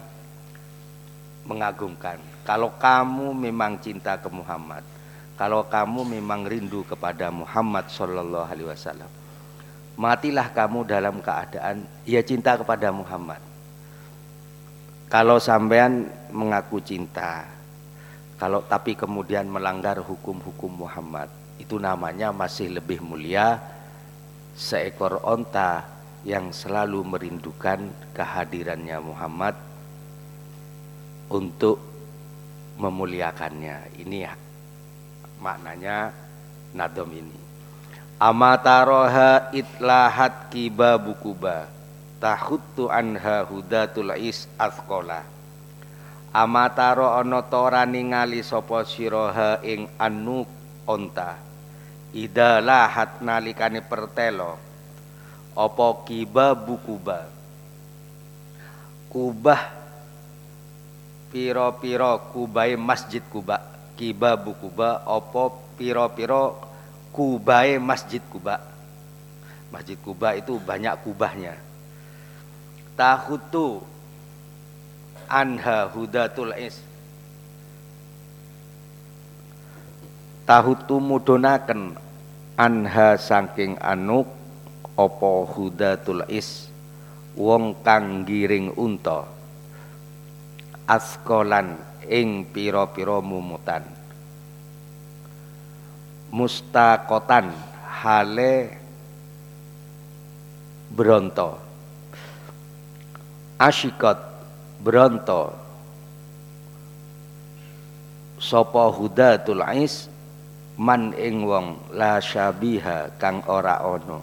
mengagumkan 1.44 2.35
kalau 2.44 2.76
kamu 2.76 3.33
memang 3.33 3.80
cinta 3.80 4.20
ke 4.20 4.28
Muhammad, 4.28 4.85
kalau 5.33 5.64
kamu 5.64 6.20
memang 6.20 6.44
rindu 6.44 6.85
kepada 6.85 7.33
Muhammad 7.33 7.88
Shallallahu 7.88 8.44
Alaihi 8.44 8.68
Wasallam, 8.68 9.09
matilah 9.94 10.50
kamu 10.50 10.87
dalam 10.87 11.22
keadaan 11.22 11.87
ia 12.02 12.22
cinta 12.22 12.59
kepada 12.59 12.90
Muhammad. 12.90 13.38
Kalau 15.07 15.38
sampean 15.38 16.11
mengaku 16.35 16.83
cinta, 16.83 17.46
kalau 18.35 18.66
tapi 18.66 18.98
kemudian 18.98 19.46
melanggar 19.46 20.02
hukum-hukum 20.02 20.83
Muhammad, 20.87 21.30
itu 21.62 21.78
namanya 21.78 22.35
masih 22.35 22.74
lebih 22.74 22.98
mulia 22.98 23.62
seekor 24.59 25.22
onta 25.22 25.87
yang 26.26 26.50
selalu 26.50 27.04
merindukan 27.04 27.85
kehadirannya 28.16 28.98
Muhammad 28.98 29.54
untuk 31.30 31.78
memuliakannya. 32.80 34.02
Ini 34.02 34.16
ya, 34.26 34.35
maknanya 35.38 36.11
nadom 36.74 37.11
ini. 37.14 37.43
Amataroha 38.14 39.50
itlahat 39.50 40.46
kiba 40.55 40.94
bukuba 41.03 41.66
tahuttu 42.22 42.87
anha 42.87 43.42
hudatul 43.42 44.14
is 44.14 44.46
athkola. 44.55 45.27
Amataro 46.31 47.18
ono 47.18 47.42
tora 47.46 47.83
ningali 47.83 48.42
sopo 48.46 48.83
siroha 48.87 49.59
ing 49.66 49.90
anuk 49.98 50.46
onta. 50.87 51.38
Ida 52.14 52.62
lahat 52.62 53.18
pertelo. 53.83 54.59
Opo 55.59 56.07
kiba 56.07 56.55
bukuba. 56.55 57.27
Kubah 59.11 59.62
piro-piro 61.35 62.31
kubai 62.31 62.79
masjid 62.79 63.22
Kuba 63.27 63.59
kiba 63.98 64.38
bu 64.38 64.55
Kuba 64.59 65.03
opo 65.07 65.74
piro-piro 65.79 66.74
kubai 67.14 67.79
masjid 67.79 68.18
Kuba. 68.27 68.59
Masjid 69.70 69.94
Kuba 69.94 70.35
itu 70.35 70.59
banyak 70.59 70.98
kubahnya. 71.07 71.55
Tahutu 72.98 73.79
anha 75.31 75.87
hudatul 75.94 76.50
is. 76.59 76.83
Tahutu 80.42 80.98
mudonaken 80.98 81.94
anha 82.59 83.14
saking 83.14 83.79
anuk 83.79 84.27
opo 84.98 85.46
hudatul 85.46 86.27
is 86.27 86.66
wong 87.38 87.79
kang 87.87 88.27
giring 88.27 88.74
unta. 88.74 89.31
Askolan 90.85 91.81
ing 92.05 92.44
piro-piro 92.53 93.24
mumutan 93.24 93.93
mustakotan 96.35 97.55
hale 97.87 98.75
bronto. 100.90 101.62
Asyikot 103.55 104.18
bronto. 104.83 105.55
Sapa 108.42 108.90
hudatul 108.90 109.62
ais 109.62 110.11
man 110.75 111.14
ing 111.14 111.47
wong 111.47 111.79
la 111.94 112.18
syabiha 112.18 113.14
kang 113.14 113.47
ora 113.47 113.79
ana 113.79 114.18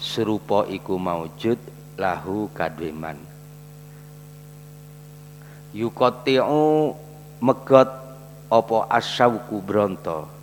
serupa 0.00 0.64
iku 0.72 0.96
maujud 0.96 1.60
lahu 2.00 2.48
kadweman. 2.56 3.20
Yukotiu 5.76 6.96
megot 7.44 7.92
apa 8.48 8.78
asyauku 8.88 9.60
bronto 9.60 10.33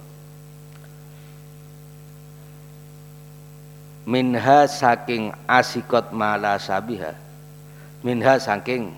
minha 4.11 4.67
saking 4.67 5.31
asikot 5.47 6.11
mala 6.11 6.59
sabiha. 6.59 7.15
Minha 8.03 8.35
saking 8.35 8.91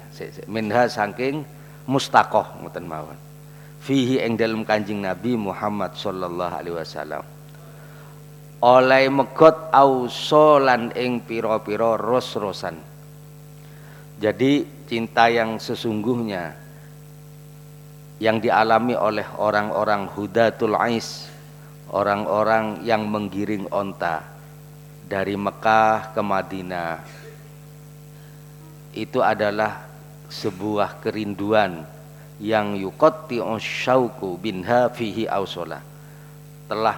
minha 0.49 0.89
saking 0.89 1.45
mustaqoh 1.85 2.65
ngoten 2.65 2.89
mawon. 2.89 3.17
Fihi 3.85 4.17
ing 4.25 4.39
dalam 4.39 4.65
kanjing 4.65 5.05
Nabi 5.05 5.37
Muhammad 5.37 5.93
sallallahu 5.93 6.53
alaihi 6.57 6.73
wasallam. 6.81 7.21
Oleh 8.63 9.11
megot 9.11 9.69
ausolan 9.75 10.95
ing 10.95 11.21
piro-piro 11.21 11.99
ros-rosan. 11.99 12.79
Jadi 14.23 14.63
cinta 14.87 15.27
yang 15.27 15.59
sesungguhnya 15.59 16.55
yang 18.23 18.39
dialami 18.39 18.95
oleh 18.95 19.27
orang-orang 19.35 20.07
hudatul 20.15 20.79
ais 20.79 21.27
orang-orang 21.91 22.87
yang 22.87 23.03
menggiring 23.03 23.67
onta 23.67 24.32
dari 25.07 25.35
Mekah 25.35 26.15
ke 26.15 26.21
Madinah. 26.21 26.93
Itu 28.93 29.19
adalah 29.25 29.85
sebuah 30.29 31.01
kerinduan 31.01 31.85
yang 32.41 32.73
yuqatti'u 32.77 33.57
syauku 33.61 34.35
binha 34.41 34.89
fihi 34.89 35.29
ausola 35.29 35.79
telah 36.65 36.97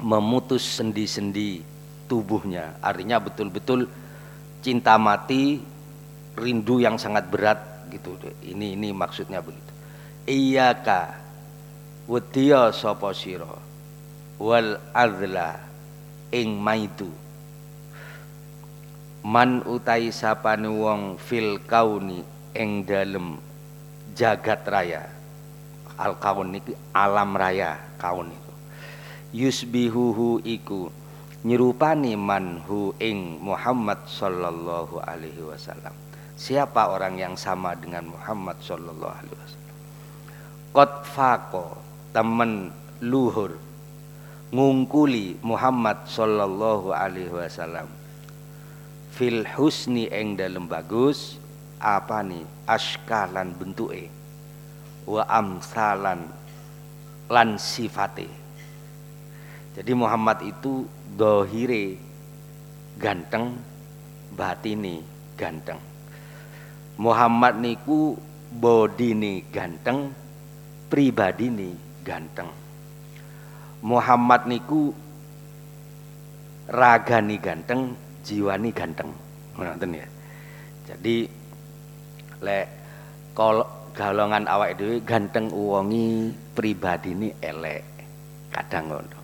memutus 0.00 0.60
sendi-sendi 0.60 1.64
tubuhnya. 2.04 2.76
Artinya 2.84 3.16
betul-betul 3.22 3.88
cinta 4.60 5.00
mati 5.00 5.60
rindu 6.36 6.82
yang 6.82 7.00
sangat 7.00 7.28
berat 7.30 7.88
gitu. 7.88 8.16
Ini 8.44 8.76
ini 8.76 8.92
maksudnya 8.92 9.40
begitu. 9.40 9.72
Iyyaka 10.24 11.14
wadiya 12.08 12.72
sapa 12.72 13.12
sira 13.16 13.48
wal 14.40 14.80
adla 14.92 15.60
ing 16.34 16.58
maitu. 16.58 17.06
Man 19.22 19.62
utai 19.64 20.10
sapane 20.10 20.66
wong 20.66 21.16
fil 21.16 21.62
kauni 21.62 22.26
ing 22.52 22.82
dalem 22.82 23.38
jagat 24.18 24.66
raya. 24.66 25.06
Al 25.94 26.18
kaun 26.18 26.50
niki 26.50 26.74
alam 26.90 27.38
raya 27.38 27.78
kaun 27.96 28.34
itu. 28.34 28.52
Yusbihuhu 29.34 30.42
iku 30.42 30.90
nyerupani 31.46 32.18
manhu 32.18 32.92
ing 32.98 33.38
Muhammad 33.40 34.02
sallallahu 34.10 35.00
alaihi 35.00 35.40
wasallam. 35.40 35.94
Siapa 36.34 36.90
orang 36.90 37.14
yang 37.16 37.34
sama 37.38 37.78
dengan 37.78 38.10
Muhammad 38.10 38.58
sallallahu 38.58 39.14
alaihi 39.22 39.38
wasallam? 39.38 39.76
Qad 40.74 40.92
faqo 41.14 41.66
temen 42.10 42.74
luhur 43.00 43.63
ngungkuli 44.52 45.40
Muhammad 45.40 46.04
sallallahu 46.04 46.92
alaihi 46.92 47.32
wasallam. 47.32 47.88
Fil 49.14 49.46
husni 49.54 50.10
ing 50.10 50.34
dalem 50.34 50.66
bagus 50.66 51.38
apa 51.78 52.20
nih 52.26 52.42
askalan 52.66 53.54
bentuke. 53.54 54.10
Wa 55.06 55.22
amsalan 55.28 56.26
lan 57.30 57.48
sifate. 57.56 58.26
Jadi 59.74 59.92
Muhammad 59.94 60.42
itu 60.42 60.84
dohire 61.14 61.98
ganteng 62.98 63.54
batini 64.34 65.00
ganteng. 65.38 65.78
Muhammad 66.98 67.58
niku 67.58 68.14
bodine 68.54 69.42
ganteng 69.50 70.14
pribadine 70.86 71.74
ganteng 72.06 72.63
Muhammad 73.84 74.48
niku 74.48 74.96
ragani 76.72 77.36
ganteng 77.36 77.92
jiwani 78.24 78.72
ganteng. 78.72 79.12
Ngoten 79.60 80.00
ya. 80.00 80.08
Jadi 80.88 81.28
lek 82.40 82.66
kalau 83.36 83.68
galongan 83.92 84.48
awak 84.48 84.74
itu 84.80 85.04
ganteng 85.04 85.52
uwangi 85.52 86.32
pribadi 86.56 87.12
ini 87.12 87.28
elek 87.38 87.84
kadang 88.50 88.90
ngono. 88.90 89.18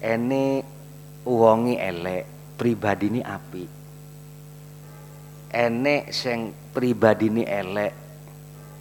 Ene 0.00 0.64
uwangi 1.28 1.76
elek 1.76 2.24
pribadi 2.56 3.12
ini 3.12 3.20
api 3.22 3.84
ene 5.54 6.10
sing 6.10 6.50
ini 7.30 7.46
elek 7.46 7.92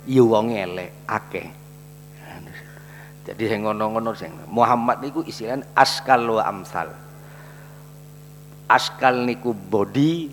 ya 0.10 0.58
elek 0.65 1.06
akeh 1.06 1.47
jadi 3.24 3.56
sing 3.56 3.64
ngono-ngono 3.64 4.12
sing 4.12 4.36
Muhammad 4.52 5.00
niku 5.00 5.24
istilahnya 5.24 5.64
askal 5.72 6.28
wa 6.28 6.44
amsal. 6.44 6.92
Askal 8.68 9.24
niku 9.24 9.56
body 9.56 10.28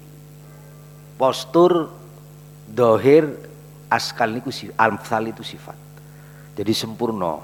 postur 1.15 1.87
dohir 2.67 3.31
askal 3.87 4.35
niku 4.35 4.51
amsal 4.75 5.31
itu 5.31 5.47
sifat. 5.47 5.79
Jadi 6.59 6.73
sempurna. 6.75 7.39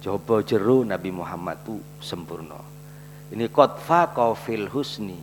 Coba 0.00 0.40
jeru 0.40 0.86
Nabi 0.86 1.12
Muhammad 1.12 1.60
itu 1.68 1.76
sempurna. 2.00 2.56
Ini 3.28 3.52
kotfa 3.52 4.08
fil 4.32 4.64
husni. 4.72 5.20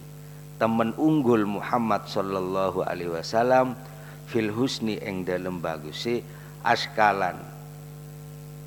Temen 0.61 0.93
unggul 1.01 1.49
Muhammad 1.49 2.05
sallallahu 2.05 2.85
alaihi 2.85 3.11
wasallam 3.11 3.73
fil 4.29 4.53
husni 4.53 5.01
ing 5.01 5.25
dalem 5.25 5.59
baguse 5.59 6.21
askalan 6.63 7.54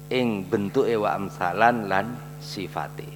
ing 0.08 0.48
bentuk 0.48 0.88
ewa 0.88 1.16
amsalan 1.16 1.86
lan 1.88 2.06
sifate 2.40 3.08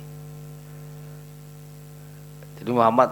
jadi 2.61 2.71
Muhammad 2.71 3.11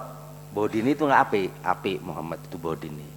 bodini 0.52 0.94
itu 0.94 1.06
nggak 1.06 1.22
api 1.30 1.42
api 1.64 1.92
Muhammad 2.04 2.38
itu 2.44 2.56
bodini 2.60 3.08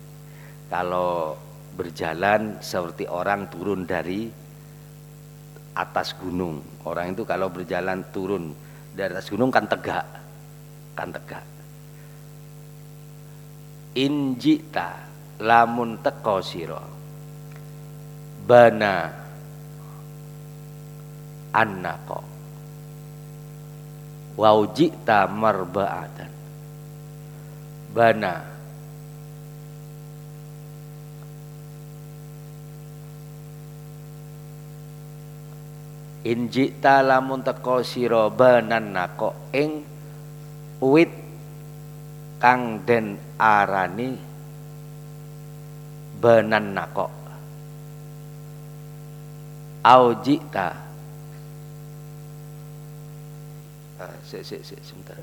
kalau 0.74 1.38
berjalan 1.74 2.62
seperti 2.62 3.10
orang 3.10 3.50
turun 3.50 3.86
dari 3.86 4.30
atas 5.74 6.14
gunung. 6.18 6.62
Orang 6.86 7.18
itu 7.18 7.26
kalau 7.26 7.50
berjalan 7.50 8.06
turun 8.14 8.54
dari 8.94 9.10
atas 9.14 9.30
gunung 9.30 9.50
kan 9.50 9.66
tegak, 9.66 10.06
kan 10.94 11.10
tegak. 11.10 11.46
Injita 13.94 15.06
lamun 15.38 16.02
teko 16.02 16.42
siro 16.42 16.82
bana 18.50 19.23
annako 21.54 22.34
waujita 24.34 25.30
marbaatan. 25.30 26.32
Bana. 27.94 28.34
Inji 36.24 36.72
lamun 36.82 37.44
teko 37.44 37.84
sira 37.84 38.32
banan 38.32 38.96
nako 38.96 39.36
ing 39.52 39.84
wit 40.80 41.12
kang 42.40 42.80
den 42.88 43.20
arani 43.36 44.16
banan 46.24 46.72
nako. 46.72 47.12
Aujita 49.84 50.93
se, 54.26 54.44
se, 54.44 54.64
se, 54.64 54.76
sebentar. 54.82 55.20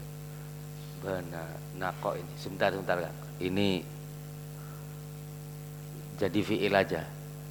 Bana 1.01 1.45
nako 1.81 2.17
ini. 2.17 2.33
Sebentar 2.37 2.71
sebentar 2.73 2.99
kan 3.09 3.15
ini 3.41 3.81
jadi 6.21 6.41
fiil 6.45 6.75
aja 6.77 7.03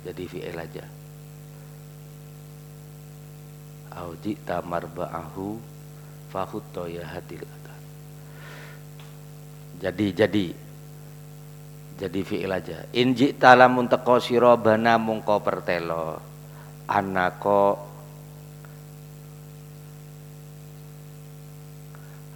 jadi 0.06 0.24
fiil 0.30 0.58
aja. 0.58 0.86
Au 3.98 4.14
jita 4.22 4.62
marba'ahu 4.62 5.58
fahutto 6.30 6.86
ya 6.86 7.04
hadil 7.10 7.42
jadi 9.80 10.08
jadi 10.12 10.46
jadi 12.00 12.20
fi'il 12.24 12.52
aja. 12.52 12.88
In 12.96 13.16
jita 13.16 13.56
lamun 13.56 13.88
teko 13.88 14.20
sira 14.20 14.56
bana 14.60 15.00
mungko 15.00 15.40
pertelo. 15.40 16.20
Anako 16.88 17.89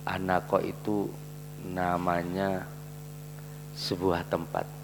Anako 0.04 0.60
itu 0.60 1.08
namanya 1.64 2.68
sebuah 3.74 4.28
tempat. 4.28 4.84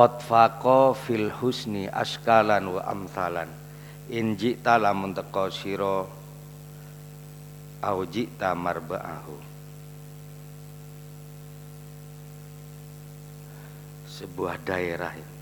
Faqa 0.00 0.96
fil 0.96 1.28
husni 1.28 1.84
askalan 1.84 2.64
wa 2.72 2.80
amsalan 2.88 3.52
in 4.08 4.32
ji'ta 4.32 4.80
lamun 4.80 5.12
teka 5.12 5.52
sira 5.52 6.08
au 7.80 8.04
ji'ta 8.04 8.52
marba'ahu 8.52 9.50
sebuah 14.20 14.60
daerah 14.60 15.16
ini. 15.16 15.38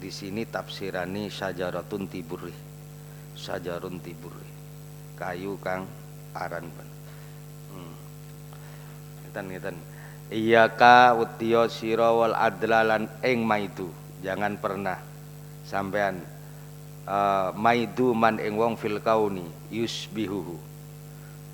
Di 0.00 0.10
sini 0.10 0.42
tafsirani 0.48 1.28
syajaratun 1.28 2.08
tiburi. 2.08 2.56
Syajarun 3.36 4.02
tiburi. 4.02 4.50
Kayu 5.14 5.54
kang 5.62 5.86
aran 6.34 6.66
ben. 6.66 6.88
Hmm. 7.70 7.94
Ngeten 9.22 9.44
ngeten. 9.52 9.76
Iyaka 10.32 11.14
utiyo 11.14 11.68
sira 11.68 12.10
wal 12.10 12.34
adlalan 12.34 13.06
ing 13.22 13.44
maidu. 13.46 13.92
Jangan 14.26 14.58
pernah 14.58 15.11
sampean 15.66 16.22
uh, 17.06 17.50
maidu 17.54 18.12
man 18.12 18.38
ing 18.38 18.54
wong 18.58 18.74
fil 18.78 18.98
kauni 19.02 19.46
yusbihuhu. 19.70 20.56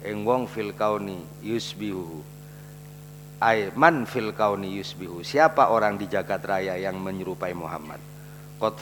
Ing 0.06 0.22
wong 0.22 0.46
fil 0.46 0.72
kauni 0.72 1.18
yusbihuhu. 1.42 2.22
Ay 3.38 3.70
man 3.74 4.06
fil 4.06 4.34
kauni 4.34 4.78
yusbihu. 4.78 5.22
Siapa 5.22 5.70
orang 5.70 5.98
di 5.98 6.10
jagat 6.10 6.42
raya 6.42 6.74
yang 6.74 6.98
menyerupai 6.98 7.54
Muhammad? 7.54 8.02
Qad 8.58 8.74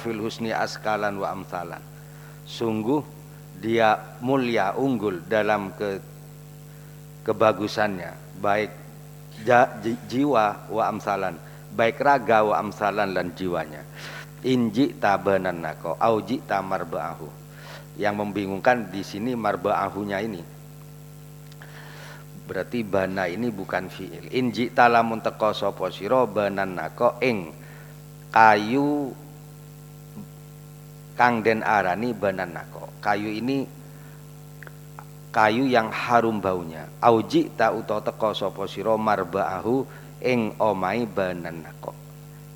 fil 0.00 0.20
husni 0.20 0.52
askalan 0.52 1.16
wa 1.16 1.32
amsalan. 1.32 1.80
Sungguh 2.44 3.00
dia 3.62 4.18
mulia 4.18 4.74
unggul 4.74 5.22
dalam 5.24 5.70
ke 5.78 6.02
kebagusannya 7.22 8.10
baik 8.42 8.70
jiwa 10.10 10.66
wa 10.66 10.84
amsalan 10.90 11.38
baik 11.72 12.02
raga 12.02 12.42
wa 12.42 12.58
amsalan 12.58 13.14
dan 13.14 13.30
jiwanya 13.38 13.86
inji 14.42 14.98
tabanan 14.98 15.62
nako 15.62 15.94
auji 15.98 16.42
tamarbaahu 16.42 17.42
yang 18.00 18.18
membingungkan 18.18 18.88
di 18.88 19.04
sini 19.04 19.36
marbaahunya 19.36 20.18
ini. 20.24 20.42
Berarti 22.42 22.82
bana 22.82 23.30
ini 23.30 23.48
bukan 23.54 23.86
fiil. 23.86 24.28
Inji 24.34 24.74
talamun 24.74 25.22
teko 25.22 25.54
sapa 25.54 25.88
sira 25.94 26.26
banan 26.26 26.74
nako 26.74 27.22
ing 27.22 27.54
kayu 28.34 29.14
kang 31.14 31.44
den 31.44 31.62
arani 31.62 32.10
banan 32.16 32.50
nako 32.50 32.90
kayu 32.98 33.30
ini 33.30 33.62
kayu 35.30 35.70
yang 35.70 35.88
harum 35.94 36.42
baunya. 36.42 36.90
Auji 36.98 37.46
ta 37.54 37.70
uta 37.70 38.02
teka 38.02 38.34
sapa 38.34 38.66
sira 38.66 38.98
marbaahu 38.98 39.86
ing 40.18 40.58
omai 40.58 41.06
banan 41.06 41.62
nako 41.62 41.94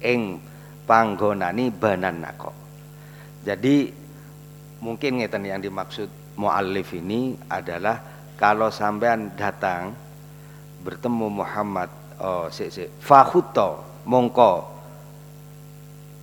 ing 0.02 0.42
panggonani 0.86 1.74
banan 1.74 2.22
nako 2.22 2.50
jadi 3.42 3.90
mungkin 4.80 5.20
ngeten 5.20 5.44
yang 5.44 5.60
dimaksud 5.60 6.08
muallif 6.38 6.94
ini 6.94 7.34
adalah 7.50 7.98
kalau 8.38 8.70
sampean 8.70 9.32
datang 9.34 9.92
bertemu 10.84 11.26
Muhammad 11.42 11.90
oh 12.22 12.46
sik 12.48 12.70
sik 12.70 12.88
fahuto 13.02 14.02
mongko 14.06 14.52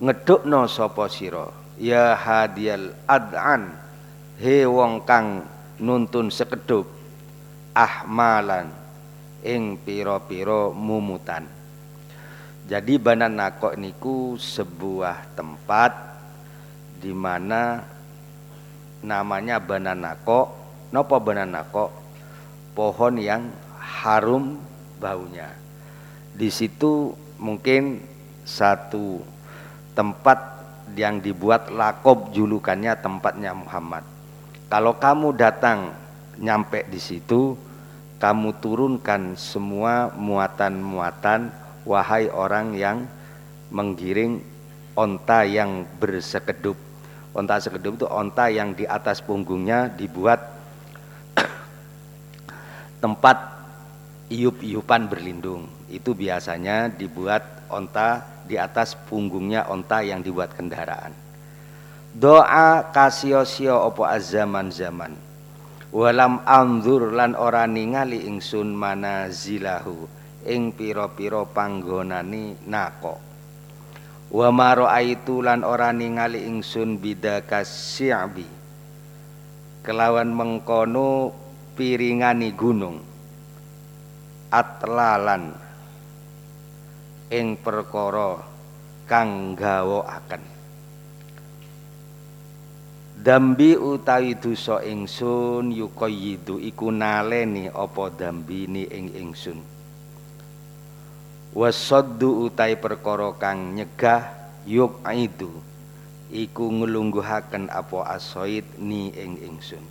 ngedukno 0.00 0.66
sapa 0.66 1.06
sira 1.06 1.46
ya 1.78 2.16
hadiyal 2.16 2.94
ad'an 3.06 3.74
he 4.38 4.66
wong 4.66 5.02
kang 5.06 5.42
nuntun 5.78 6.30
sekedup 6.30 6.86
ahmalan 7.74 8.70
ing 9.42 9.76
piro-piro 9.82 10.70
mumutan 10.72 11.53
jadi 12.64 12.96
Banan 12.96 13.36
Nakok 13.36 13.76
niku 13.76 14.40
sebuah 14.40 15.36
tempat 15.36 15.92
di 16.96 17.12
mana 17.12 17.84
namanya 19.04 19.60
Banan 19.60 20.00
Nakok. 20.00 20.48
Nopo 20.88 21.20
Banan 21.20 21.52
Nakok? 21.52 21.92
Pohon 22.72 23.20
yang 23.20 23.52
harum 23.76 24.56
baunya. 24.96 25.52
Di 26.32 26.48
situ 26.48 27.12
mungkin 27.36 28.00
satu 28.48 29.20
tempat 29.92 30.56
yang 30.96 31.20
dibuat 31.20 31.68
lakob 31.68 32.32
julukannya 32.32 32.96
tempatnya 32.96 33.52
Muhammad. 33.52 34.08
Kalau 34.72 34.96
kamu 34.96 35.36
datang 35.36 35.92
nyampe 36.40 36.88
di 36.88 36.96
situ, 36.96 37.60
kamu 38.16 38.56
turunkan 38.64 39.36
semua 39.36 40.08
muatan-muatan 40.16 41.63
wahai 41.84 42.32
orang 42.32 42.74
yang 42.74 43.04
menggiring 43.70 44.40
onta 44.96 45.44
yang 45.44 45.84
bersekedup. 46.00 46.76
Onta 47.34 47.58
sekedup 47.58 47.98
itu 48.00 48.06
onta 48.08 48.50
yang 48.50 48.72
di 48.72 48.88
atas 48.88 49.20
punggungnya 49.20 49.90
dibuat 49.92 50.40
tempat 53.02 53.36
iup-iupan 54.28 55.06
berlindung. 55.06 55.68
Itu 55.92 56.16
biasanya 56.16 56.90
dibuat 56.90 57.68
onta 57.70 58.22
di 58.44 58.60
atas 58.60 58.94
punggungnya 58.94 59.66
onta 59.68 60.04
yang 60.04 60.20
dibuat 60.20 60.52
kendaraan 60.52 61.24
doa 62.14 62.94
kasio-sio 62.94 63.74
opo 63.90 64.06
azaman 64.06 64.70
zaman 64.70 65.18
walam 65.90 66.38
anzur 66.46 67.10
lan 67.10 67.34
ora 67.34 67.66
ningali 67.66 68.30
ingsun 68.30 68.70
mana 68.70 69.26
zilahu 69.34 70.06
ing 70.44 70.76
piro-piro 70.76 71.48
panggonani 71.48 72.68
nako 72.68 73.16
wa 74.34 74.48
maro 74.54 74.86
aitu 74.88 75.40
lan 75.40 75.64
ora 75.64 75.90
ningali 75.90 76.44
ingsun 76.44 77.00
bidaka 77.00 77.64
syi'bi 77.64 78.64
kelawan 79.84 80.32
mengkono 80.32 81.36
piringani 81.76 82.50
gunung. 82.56 82.98
Atlalan 84.54 85.50
ing 87.28 87.58
perkara 87.58 88.38
kang 89.04 89.58
gawa 89.58 90.06
akan 90.06 90.42
Dambi 93.24 93.72
utawi 93.74 94.36
dosa 94.36 94.84
ingsun 94.84 95.72
yuqayyidu 95.72 96.60
iku 96.60 96.92
naleni 96.92 97.72
apa 97.72 98.12
dambine 98.12 98.84
ing 98.86 99.16
ingsun. 99.16 99.73
Wasaddu 101.54 102.50
utai 102.50 102.74
perkara 102.74 103.30
kang 103.38 103.78
nyegah 103.78 104.26
yuqidu 104.66 105.54
iku 106.34 106.66
nglungguhaken 106.66 107.70
apa 107.70 108.10
asoid 108.10 108.66
ni 108.82 109.14
ing 109.14 109.38
ingsun. 109.38 109.86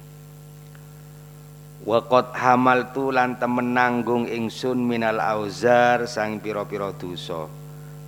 Waqat 1.88 2.36
hamaltu 2.36 3.16
lan 3.16 3.40
temen 3.40 3.72
nanggung 3.72 4.28
ingsun 4.28 4.76
minal 4.76 5.24
auzar 5.24 6.04
sang 6.04 6.44
pira-pira 6.44 6.92
dosa. 6.92 7.48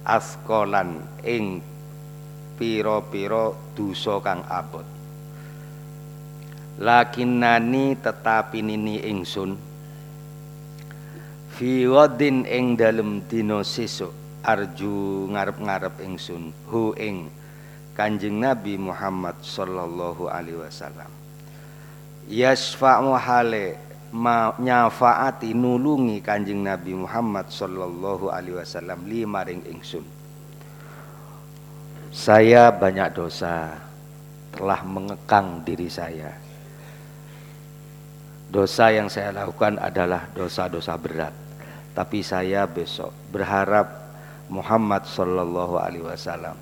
Askolan 0.04 1.00
ing 1.24 1.64
pira-pira 2.60 3.56
dosa 3.72 4.20
kang 4.20 4.44
abot. 4.52 4.84
Lakinnani 6.76 7.96
tetapi 8.04 8.60
nini 8.60 9.00
ingsun 9.00 9.56
fi 11.56 11.88
wadin 11.88 12.44
ing 12.44 12.76
dalem 12.76 13.24
dina 13.32 13.64
sesuk 13.64 14.12
arju 14.44 15.32
ngarep-ngarep 15.32 16.04
ingsun 16.04 16.52
hu 16.68 16.92
ing 17.00 17.32
Kanjeng 17.96 18.44
Nabi 18.44 18.76
Muhammad 18.76 19.40
sallallahu 19.40 20.28
alaihi 20.28 20.60
wasallam. 20.60 21.08
Yasfa'u 22.28 23.16
hale 23.16 23.80
ma 24.12 24.52
nyafaati 24.60 25.56
nulungi 25.56 26.20
Kanjeng 26.20 26.60
Nabi 26.60 26.92
Muhammad 26.92 27.48
sallallahu 27.48 28.36
alaihi 28.36 28.60
wasallam 28.60 29.08
lima 29.08 29.48
ring 29.48 29.64
ingsun 29.64 30.04
saya 32.16 32.72
banyak 32.72 33.12
dosa 33.12 33.76
telah 34.56 34.80
mengekang 34.88 35.60
diri 35.68 35.92
saya. 35.92 36.32
Dosa 38.48 38.88
yang 38.88 39.12
saya 39.12 39.36
lakukan 39.36 39.76
adalah 39.84 40.24
dosa-dosa 40.32 40.96
berat. 40.96 41.45
Tapi 41.96 42.20
saya 42.20 42.68
besok 42.68 43.16
berharap 43.32 43.88
Muhammad 44.52 45.08
Sallallahu 45.08 45.80
Alaihi 45.80 46.04
Wasallam 46.04 46.60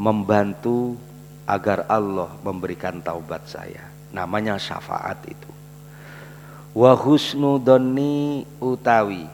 membantu 0.00 0.96
agar 1.44 1.84
Allah 1.86 2.32
memberikan 2.40 2.98
taubat 3.04 3.44
saya. 3.46 3.84
Namanya 4.10 4.56
syafaat 4.56 5.20
itu. 5.28 5.50
Wa 6.72 6.96
husnu 6.96 7.60
donni 7.60 8.48
utawi 8.58 9.28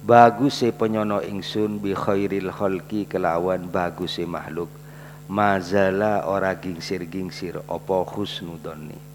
bagus 0.00 0.64
penyono 0.76 1.20
ingsun 1.20 1.76
bi 1.76 1.92
khairil 1.92 2.48
khalqi 2.48 3.04
kelawan 3.04 3.68
bagus 3.68 4.16
makhluk 4.24 4.72
mazala 5.28 6.24
ora 6.24 6.56
gingsir-gingsir 6.56 7.60
opo 7.68 8.08
husnu 8.08 8.56
donni 8.64 9.09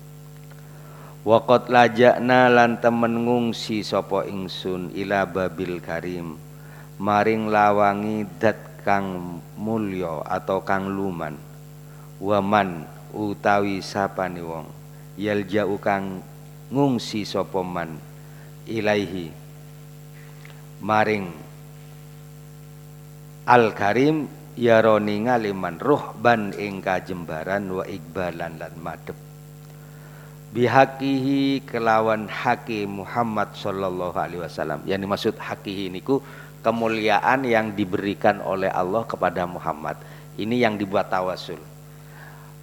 Waqat 1.26 1.74
lajakna 1.74 2.54
lan 2.54 2.78
temen 2.78 3.26
ngungsi 3.26 3.82
sopo 3.82 4.22
ingsun 4.22 4.94
ila 4.94 5.26
babil 5.26 5.82
karim. 5.82 6.38
Maring 7.02 7.50
lawangi 7.50 8.30
dat 8.38 8.86
kang 8.86 9.42
mulya 9.58 10.22
atau 10.22 10.62
kang 10.62 10.86
luman. 10.86 11.34
Waman 12.22 12.86
utawi 13.10 13.82
sapane 13.82 14.46
wong. 14.46 14.70
Yalja'u 15.18 15.82
kang 15.82 16.22
ngungsi 16.70 17.26
sapa 17.26 17.66
man 17.66 17.98
ilaihi. 18.70 19.34
Maring 20.86 21.26
al 23.50 23.74
karim 23.74 24.30
yaroni 24.54 25.26
ngaliman 25.26 25.82
ruhban 25.82 26.54
ing 26.54 26.86
kajembaran 26.86 27.66
wa 27.74 27.82
ikbalan 27.90 28.62
lan 28.62 28.78
madep 28.78 29.18
bihakihi 30.56 31.68
kelawan 31.68 32.32
haki 32.32 32.88
Muhammad 32.88 33.52
sallallahu 33.60 34.16
alaihi 34.16 34.40
wasallam. 34.40 34.80
Yang 34.88 35.00
dimaksud 35.04 35.36
hakihi 35.36 35.92
niku 35.92 36.24
kemuliaan 36.64 37.44
yang 37.44 37.76
diberikan 37.76 38.40
oleh 38.40 38.72
Allah 38.72 39.04
kepada 39.04 39.44
Muhammad. 39.44 40.00
Ini 40.40 40.64
yang 40.64 40.80
dibuat 40.80 41.12
tawasul. 41.12 41.60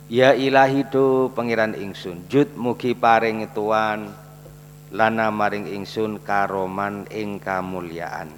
Ya 0.08 0.32
ilahi 0.32 0.88
tu 0.88 1.28
pangeran 1.36 1.76
ingsun, 1.76 2.28
jud 2.32 2.48
mugi 2.56 2.96
paring 2.96 3.48
tuan 3.52 4.08
lana 4.92 5.28
maring 5.28 5.68
ingsun 5.68 6.20
karoman 6.24 7.04
ing 7.12 7.36
kamuliaan. 7.40 8.32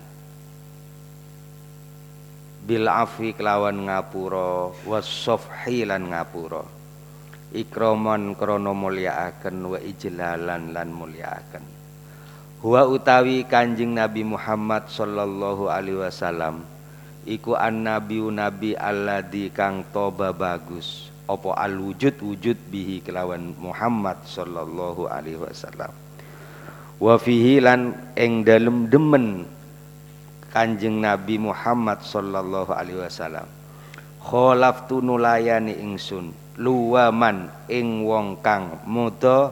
Bil 2.64 2.86
afi 2.90 3.34
kelawan 3.34 3.86
ngapura 3.86 4.70
wasofhi 4.86 5.86
lan 5.86 6.10
ngapura 6.10 6.83
ikroman 7.54 8.34
krono 8.34 8.74
mulyaaken 8.74 9.56
wa 9.70 9.78
ijlalan 9.78 10.74
lan 10.74 10.90
mulyaaken. 10.90 11.64
Huwa 12.66 12.90
utawi 12.90 13.46
kanjeng 13.46 13.94
Nabi 13.94 14.26
Muhammad 14.26 14.90
sallallahu 14.90 15.70
alaihi 15.70 16.00
wasallam 16.02 16.66
iku 17.24 17.54
an 17.56 17.86
nabiu 17.86 18.28
nabi 18.28 18.74
alladzi 18.74 19.48
kang 19.54 19.86
toba 19.94 20.32
bagus 20.34 21.08
opo 21.24 21.56
al 21.56 21.76
wujud 21.80 22.20
wujud 22.20 22.58
bihi 22.68 23.00
kelawan 23.00 23.56
Muhammad 23.56 24.20
sallallahu 24.26 25.08
alaihi 25.08 25.40
wasallam. 25.40 25.92
Wa 26.98 27.14
fihi 27.20 27.60
lan 27.60 27.94
ing 28.16 28.42
dalem 28.48 28.88
demen 28.88 29.44
kanjeng 30.50 31.04
Nabi 31.04 31.36
Muhammad 31.38 32.00
sallallahu 32.00 32.72
alaihi 32.72 33.02
wasallam. 33.04 33.46
Kholaftu 34.24 35.04
nulayani 35.04 35.76
ingsun 35.84 36.32
luwaman 36.54 37.50
ing 37.66 38.06
wong 38.06 38.38
kang 38.38 38.78
muda 38.86 39.50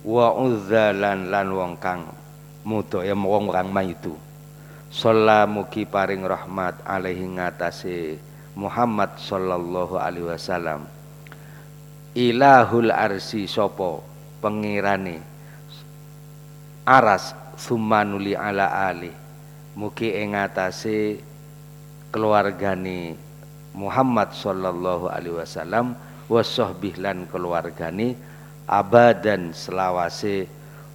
wa 0.00 0.26
uzzalan 0.40 1.28
lan 1.28 1.48
wong 1.52 1.74
kang 1.76 2.08
muda. 2.64 3.04
Ya 3.04 3.12
wong 3.12 3.52
kang 3.52 3.68
maitu 3.68 4.16
Salla 4.90 5.46
mugi 5.46 5.86
paring 5.86 6.26
rahmat 6.26 6.82
alaihi 6.82 7.22
ngatasi 7.38 8.18
Muhammad 8.58 9.14
sallallahu 9.22 9.94
alaihi 9.94 10.26
wasallam. 10.26 10.82
Ilahul 12.10 12.90
arsi 12.90 13.46
sopo 13.46 14.02
pengirane. 14.42 15.22
Aras 16.82 17.38
sumanuli 17.54 18.34
ala 18.34 18.90
ali. 18.90 19.14
Mugi 19.78 20.10
ing 20.10 20.34
ngatasi 20.34 21.22
keluargane 22.10 23.14
Muhammad 23.74 24.34
sallallahu 24.34 25.06
alaihi 25.06 25.38
wasallam 25.38 25.94
wa 26.30 26.42
lan 26.98 27.26
keluargane 27.30 28.18
abadan 28.70 29.50
selawase 29.54 30.46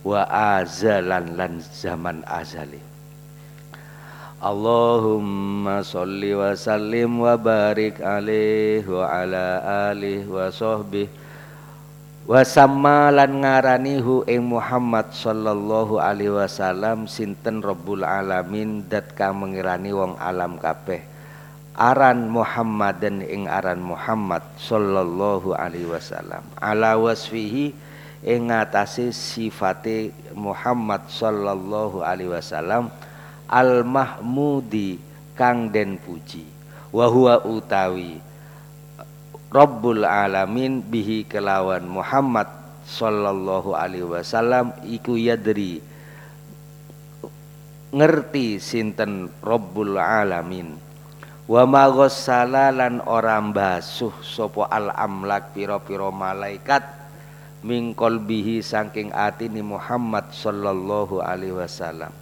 wa 0.03 0.23
azalan 0.31 1.35
lan 1.35 1.59
zaman 1.59 2.23
azali. 2.27 2.79
Allahumma 4.39 5.81
salli 5.81 6.35
wa 6.37 6.53
sallim 6.53 7.17
wa 7.23 7.33
barik 7.39 8.03
alaihi 8.03 8.85
wa 8.85 9.07
ala 9.07 9.63
alihi 9.89 10.27
wa 10.27 10.51
sahbih 10.53 11.07
wa 12.29 12.43
sama 12.45 13.09
lan 13.09 13.41
ngarani 13.41 13.97
hu 14.03 14.21
ing 14.29 14.45
Muhammad 14.45 15.09
sallallahu 15.15 15.97
alaihi 15.97 16.35
wasallam 16.35 17.09
sinten 17.09 17.63
Rabbul 17.63 18.05
alamin 18.05 18.85
dat 18.85 19.15
kang 19.17 19.39
mengirani 19.41 19.89
wong 19.95 20.19
alam 20.21 20.61
kabeh 20.61 21.14
aran 21.75 22.31
Muhammad 22.31 23.03
dan 23.03 23.19
ing 23.19 23.51
aran 23.51 23.83
Muhammad 23.83 24.41
sallallahu 24.55 25.51
alaihi 25.51 25.91
wasallam. 25.91 26.41
Ala 26.59 26.95
wasfihi 26.95 27.75
ing 28.23 28.49
atase 28.49 29.11
sifate 29.11 30.15
Muhammad 30.31 31.03
sallallahu 31.11 31.99
alaihi 31.99 32.31
wasallam 32.31 32.87
al 33.51 33.83
mahmudi 33.83 34.97
kang 35.35 35.67
den 35.67 35.99
puji. 35.99 36.47
Wa 36.95 37.11
huwa 37.11 37.43
utawi 37.43 38.23
Rabbul 39.51 40.07
alamin 40.07 40.79
bihi 40.79 41.27
kelawan 41.27 41.83
Muhammad 41.87 42.47
sallallahu 42.87 43.75
alaihi 43.75 44.07
wasallam 44.07 44.71
iku 44.87 45.19
yadri 45.19 45.79
ngerti 47.95 48.59
sinten 48.59 49.31
Rabbul 49.39 49.95
alamin 49.95 50.84
wa 51.45 51.61
ma 51.69 51.85
lan 52.73 53.05
ora 53.05 53.37
basuh 53.37 54.13
sapa 54.25 54.65
al 54.65 54.89
amlak 54.89 55.53
pira-pira 55.53 56.09
malaikat 56.09 56.81
min 57.61 57.93
qalbihi 57.93 58.61
saking 58.65 59.13
atini 59.13 59.61
Muhammad 59.61 60.29
sallallahu 60.33 61.21
alaihi 61.21 61.57
wasallam. 61.57 62.13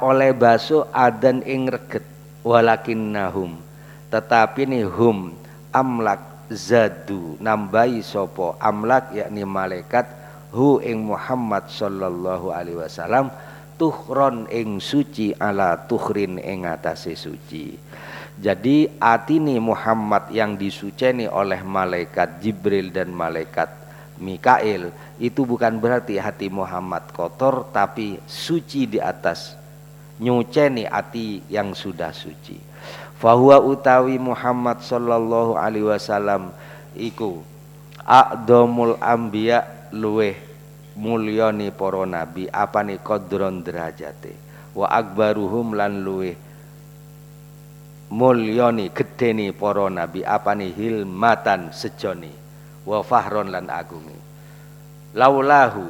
Oleh 0.00 0.32
basuh 0.32 0.88
adan 0.92 1.44
ing 1.44 1.68
reget 1.68 2.04
walakinnahum. 2.40 3.60
Tetapi 4.08 4.70
nih 4.70 4.86
hum 4.88 5.36
amlak 5.74 6.48
zadu 6.52 7.40
nambahi 7.40 8.04
sopo 8.04 8.54
amlak 8.60 9.10
yakni 9.16 9.42
malaikat 9.42 10.06
hu 10.54 10.78
ing 10.78 11.02
Muhammad 11.02 11.66
sallallahu 11.66 12.54
alaihi 12.54 12.78
wasallam 12.78 13.32
tuhron 13.74 14.46
ing 14.54 14.78
suci 14.78 15.34
ala 15.34 15.74
tuhrin 15.90 16.38
ing 16.38 16.62
atase 16.62 17.18
suci 17.18 17.74
jadi 18.34 18.90
atini 18.98 19.62
Muhammad 19.62 20.26
yang 20.34 20.58
disuceni 20.58 21.30
oleh 21.30 21.62
malaikat 21.62 22.42
Jibril 22.42 22.90
dan 22.90 23.14
malaikat 23.14 23.70
Mikail 24.18 24.90
itu 25.22 25.46
bukan 25.46 25.78
berarti 25.78 26.18
hati 26.18 26.50
Muhammad 26.50 27.06
kotor 27.14 27.70
tapi 27.70 28.18
suci 28.26 28.90
di 28.90 28.98
atas 28.98 29.54
nyuceni 30.18 30.86
hati 30.86 31.42
yang 31.50 31.74
sudah 31.74 32.14
suci. 32.14 32.58
Fahuwa 33.18 33.62
utawi 33.62 34.18
Muhammad 34.18 34.82
sallallahu 34.82 35.54
alaihi 35.58 35.86
wasallam 35.86 36.50
iku 36.94 37.42
a'dhamul 38.02 38.98
anbiya 38.98 39.90
luweh 39.94 40.38
mulyani 40.94 41.74
para 41.74 42.06
nabi 42.06 42.46
apane 42.50 42.98
kodron 43.02 43.62
derajate 43.62 44.34
wa 44.74 44.90
akbaruhum 44.90 45.74
lan 45.74 46.02
luweh 46.02 46.34
mulyani 48.12 48.92
gedeni 48.92 49.54
para 49.54 49.88
nabi 49.88 50.26
apane 50.26 50.72
hilmatan 50.72 51.72
sejoni 51.72 52.32
wa 52.84 53.00
fahron 53.00 53.48
lan 53.48 53.70
agungi 53.70 54.18
laulahu 55.16 55.84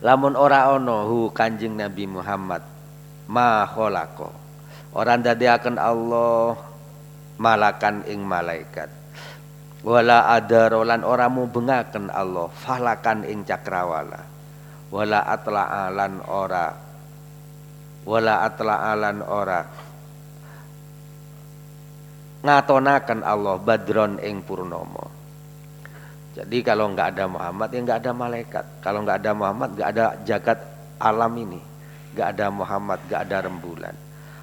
lamun 0.00 0.36
ora 0.36 0.72
ana 0.72 1.04
hu 1.08 1.32
kanjeng 1.32 1.76
Nabi 1.76 2.04
Muhammad 2.08 2.62
ma 3.28 3.64
khalaqa 3.64 4.28
ora 4.96 5.16
ndadekaken 5.20 5.76
Allah 5.76 6.56
malakan 7.36 8.04
ing 8.08 8.24
malaikat. 8.24 8.88
Wala 9.86 10.34
adaro 10.34 10.82
lan 10.82 11.06
ora 11.06 11.30
mubengaken 11.30 12.10
Allah 12.10 12.50
falakan 12.50 13.22
ing 13.22 13.46
cakrawala. 13.46 14.18
Wala 14.90 15.22
atla'alan 15.30 16.14
ora 16.26 16.66
wala 18.06 18.46
atla'alan 18.46 19.18
ora 19.22 19.66
ngatonakan 22.46 23.26
Allah 23.26 23.58
badron 23.58 24.22
ing 24.22 24.46
purnomo 24.46 25.16
jadi 26.36 26.60
kalau 26.60 26.92
nggak 26.92 27.16
ada 27.16 27.24
Muhammad 27.24 27.72
ya 27.72 27.80
nggak 27.80 28.00
ada 28.04 28.12
malaikat. 28.12 28.64
Kalau 28.84 29.00
nggak 29.00 29.24
ada 29.24 29.32
Muhammad 29.32 29.68
nggak 29.72 29.88
ada 29.88 30.04
jagat 30.28 30.60
alam 31.00 31.32
ini. 31.32 31.56
Nggak 32.12 32.28
ada 32.36 32.46
Muhammad 32.52 33.00
nggak 33.08 33.22
ada 33.24 33.36
rembulan. 33.48 33.96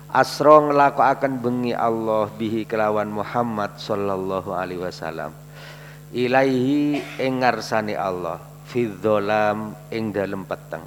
Asro 0.10 0.74
nglakokaken 0.74 1.38
bengi 1.38 1.74
Allah 1.78 2.34
bihi 2.34 2.66
kelawan 2.66 3.14
Muhammad 3.14 3.78
sallallahu 3.78 4.58
alaihi 4.58 4.82
wasallam. 4.82 5.38
Ilaihi 6.10 6.98
ing 7.22 7.46
ngarsane 7.46 7.94
Allah 7.94 8.42
fi 8.66 8.90
dzalam 8.90 9.78
ing 9.94 10.10
dalem 10.10 10.50
peteng 10.50 10.86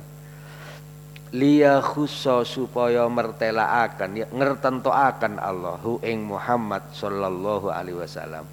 liya 1.36 1.84
khusso 1.84 2.48
supaya 2.48 3.04
mertelaaken 3.12 4.10
ya 4.16 4.26
ngertentoaken 4.32 5.36
Allah 5.36 5.76
hu 5.84 6.00
ing 6.00 6.24
Muhammad 6.24 6.88
sallallahu 6.96 7.68
alaihi 7.68 8.00
wasallam. 8.00 8.48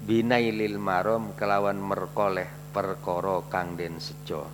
Binailil 0.00 0.78
marom 0.78 1.34
kelawan 1.34 1.76
merkoleh 1.76 2.46
perkara 2.70 3.42
kang 3.50 3.74
den 3.74 3.98
sejo. 3.98 4.46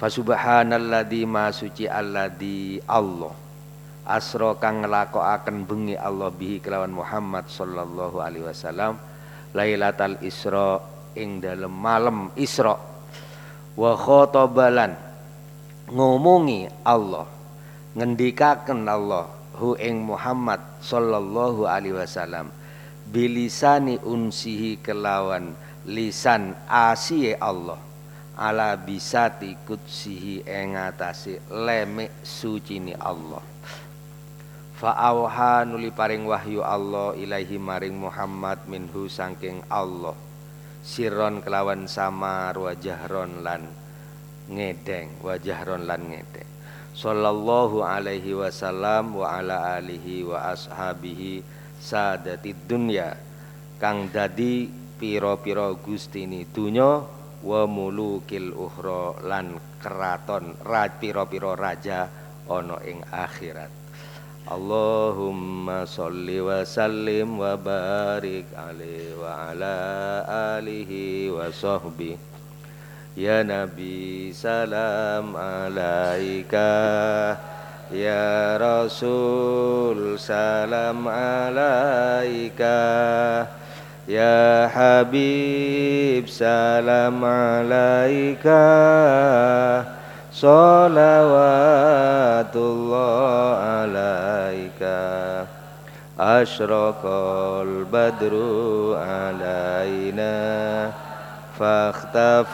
Fasubhanalladzi 0.00 1.22
ma 1.28 1.52
suci 1.52 1.84
alladzi 1.84 2.80
Allah. 2.88 3.32
Asra 4.06 4.56
kang 4.56 4.80
nglakokaken 4.80 5.68
bengi 5.68 5.96
Allah 5.98 6.32
bihi 6.32 6.64
kelawan 6.64 6.94
Muhammad 6.94 7.52
sallallahu 7.52 8.16
alaihi 8.18 8.48
wasallam. 8.48 8.96
Lailatul 9.52 10.20
Isra 10.24 10.80
ing 11.16 11.40
dalem 11.40 11.72
malam 11.72 12.32
Isra. 12.36 12.76
Wa 13.76 13.92
khotobalan 13.96 15.05
ngomongi 15.86 16.66
Allah 16.82 17.26
ngendikaken 17.94 18.82
Allah 18.90 19.30
hu 19.54 19.78
ing 19.78 20.02
Muhammad 20.02 20.58
sallallahu 20.82 21.64
alaihi 21.64 21.94
wasallam 21.94 22.50
bilisani 23.06 24.02
unsihi 24.02 24.82
kelawan 24.82 25.54
lisan 25.86 26.58
asiye 26.66 27.38
Allah 27.38 27.78
ala 28.34 28.74
bisati 28.76 29.54
kutsihi 29.64 30.44
ing 30.44 30.76
atase 30.76 31.40
lemek 31.48 32.12
sucini 32.20 32.92
Allah. 32.98 33.40
Fa'awha 34.76 35.64
nuli 35.64 35.88
paring 35.88 36.28
wahyu 36.28 36.60
Allah 36.60 37.16
ilahi 37.16 37.56
maring 37.56 37.96
Muhammad 37.96 38.60
minhu 38.68 39.08
sangking 39.08 39.64
Allah 39.72 40.12
Siron 40.84 41.40
kelawan 41.40 41.88
samar 41.88 42.52
wajahron 42.60 43.40
lan 43.40 43.64
ngedeng 44.50 45.22
wajahron 45.22 45.86
lan 45.86 46.06
ngedeng. 46.10 46.50
Sallallahu 46.96 47.84
alaihi 47.84 48.32
wasallam 48.32 49.20
wa 49.20 49.36
ala 49.36 49.76
alihi 49.76 50.24
wa 50.24 50.56
ashabihi 50.56 51.44
sadati 51.76 52.56
dunya. 52.56 53.12
Kang 53.76 54.08
dadi 54.08 54.64
piro-piro 54.96 55.76
gustini 55.76 56.48
dunya 56.48 57.04
wa 57.44 57.62
mulukil 57.68 58.56
uhro 58.56 59.20
lan 59.20 59.60
keraton 59.76 60.56
piro-piro 60.96 61.52
raja 61.52 62.08
ono 62.48 62.80
ing 62.80 63.04
akhirat. 63.12 63.68
Allahumma 64.46 65.84
salli 65.84 66.38
wa 66.38 66.62
sallim 66.62 67.42
wa 67.42 67.58
barik 67.58 68.46
alaihi 68.54 69.18
wa 69.18 69.50
ala 69.50 69.76
alihi 70.56 71.34
wa 71.34 71.50
sahbihi 71.50 72.35
Ya 73.16 73.40
Nabi 73.40 74.28
salam 74.36 75.32
alaika 75.32 76.68
Ya 77.88 78.60
Rasul 78.60 80.20
salam 80.20 81.08
alaika 81.08 82.76
Ya 84.04 84.68
Habib 84.68 86.28
salam 86.28 87.24
alaika 87.24 88.60
Salawatullah 90.28 91.08
alaika 93.88 95.48
Ashraqal 96.20 97.88
badru 97.88 98.92
alaina 98.92 100.36
Fakhtafat 101.56 102.52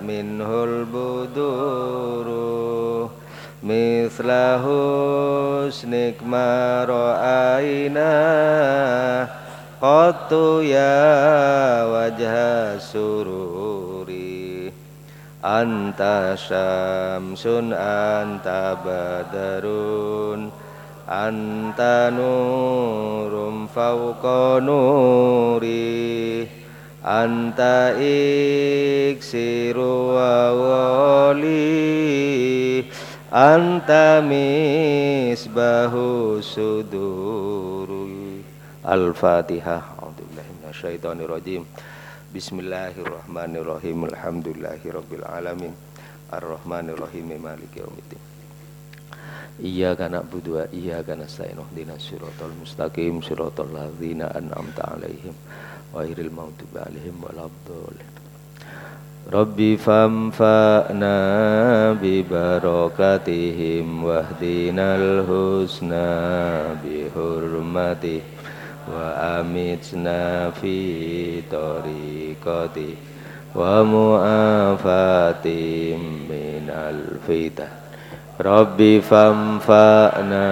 minhul 0.00 0.88
buduru 0.88 2.32
Mithla 3.60 4.56
husnik 4.56 6.16
mara'aina 6.24 8.08
Qattu 9.76 10.64
ya 10.64 11.84
wajha 11.92 12.80
sururi 12.80 14.72
Anta 15.44 16.40
syamsun 16.40 17.76
anta 17.76 18.80
badarun 18.80 20.48
Anta 21.04 22.08
nurum 22.08 23.68
fauqa 23.68 24.56
nuri 24.64 26.63
Anta 27.04 27.92
iksiru 28.00 29.76
wa 30.16 30.56
wali 30.56 31.60
Anta 33.28 34.24
misbahu 34.24 35.60
suduru 36.40 38.08
Al-Fatihah. 38.80 40.00
A'udzubillahi 40.00 40.48
minasyaitonirrajim. 40.64 41.68
Bismillahirrahmanirrahim. 42.32 44.08
Alhamdulillahirabbil 44.08 45.28
alamin. 45.28 45.76
Arrahmanirrahim. 46.32 47.36
Maliki 47.36 47.84
yaumiddin. 47.84 48.16
Iyyaka 49.60 50.08
na'budu 50.08 50.56
wa 50.56 50.64
iyyaka 50.72 51.20
nasta'in. 51.20 51.60
Ihdinas 51.60 52.00
siratal 52.00 52.56
mustaqim. 52.56 53.20
Siratal 53.20 53.68
ladzina 53.68 54.32
an'amta 54.32 54.88
'alaihim 54.88 55.36
ghairil 55.94 56.32
maghdubi 56.34 56.76
'alaihim 56.82 57.16
waladdallin. 57.22 58.10
Rabbi 59.24 59.80
famfa'na 59.80 61.16
bi 61.96 62.20
barakatihim 62.20 64.04
wahdinal 64.04 65.24
husna 65.24 66.76
bi 66.84 67.08
hurmatihim 67.08 68.34
wa 68.84 69.40
amitna 69.40 70.52
fi 70.52 71.40
tariqati 71.48 73.00
wa 73.56 73.80
mu'afatim 73.80 75.48
minal 76.28 77.16
fitan 77.24 77.72
Rabbi 78.36 79.00
famfa'na 79.00 80.44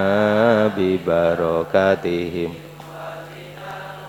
bi 0.72 0.97
barakatihim 0.97 2.72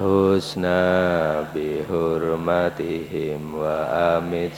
husna 0.04 1.48
bi 1.56 1.80
hurmatihim 1.88 3.56
wa 3.56 3.88
amit 4.20 4.52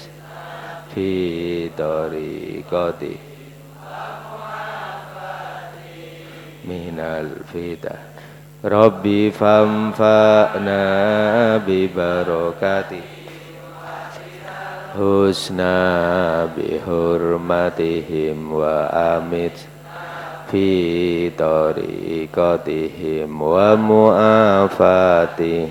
fi 0.89 1.69
tariqati 1.77 3.13
minal 6.65 7.45
fitan 7.53 8.15
Rabbi 8.65 9.29
famfa'na 9.29 10.81
bi 11.61 11.85
barakati. 11.85 12.97
Husna 14.97 16.49
bi 16.49 16.81
hurmatihim 16.81 18.49
wa 18.49 18.89
amit 18.89 19.74
fi 20.49 21.31
tariqatihim 21.35 23.31
wa 23.33 23.75
mu'afati 23.77 25.69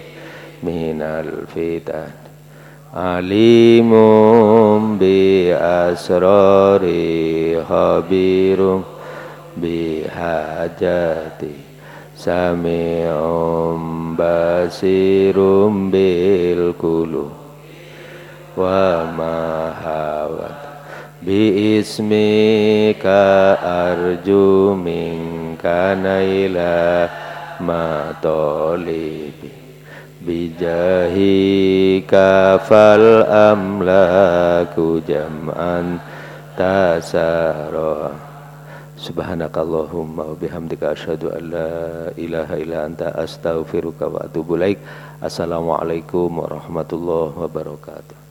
minal 0.62 1.46
fitan. 1.48 2.12
Alimum 2.94 4.98
bi 4.98 5.50
asrari 5.50 7.58
khabirum 7.58 8.84
bi 9.58 10.06
hajati 10.06 11.74
Sami'um 12.14 14.14
basirum 14.16 15.90
bil 21.24 21.32
kulu 21.32 21.32
Wa 21.32 21.32
mahawat 21.32 21.32
Bi 21.32 21.80
ismika 21.80 23.56
arju 23.56 24.76
minka 24.76 25.96
naila 25.96 27.08
matolibi 27.60 29.52
Bijahika 30.24 32.56
fal 32.64 33.28
amlaku 33.28 35.04
jam'an 35.04 36.00
tasarah 36.56 38.16
Subhanakallahumma 39.04 40.32
bihamdika 40.40 40.96
asyhadu 40.96 41.28
an 41.28 41.52
la 41.52 42.08
ilaha 42.16 42.56
illa 42.56 42.88
anta 42.88 43.12
astaghfiruka 43.12 44.08
wa 44.08 44.24
atubu 44.24 44.56
ilaik. 44.56 44.80
Assalamualaikum 45.20 46.40
warahmatullahi 46.40 47.36
wabarakatuh. 47.36 48.23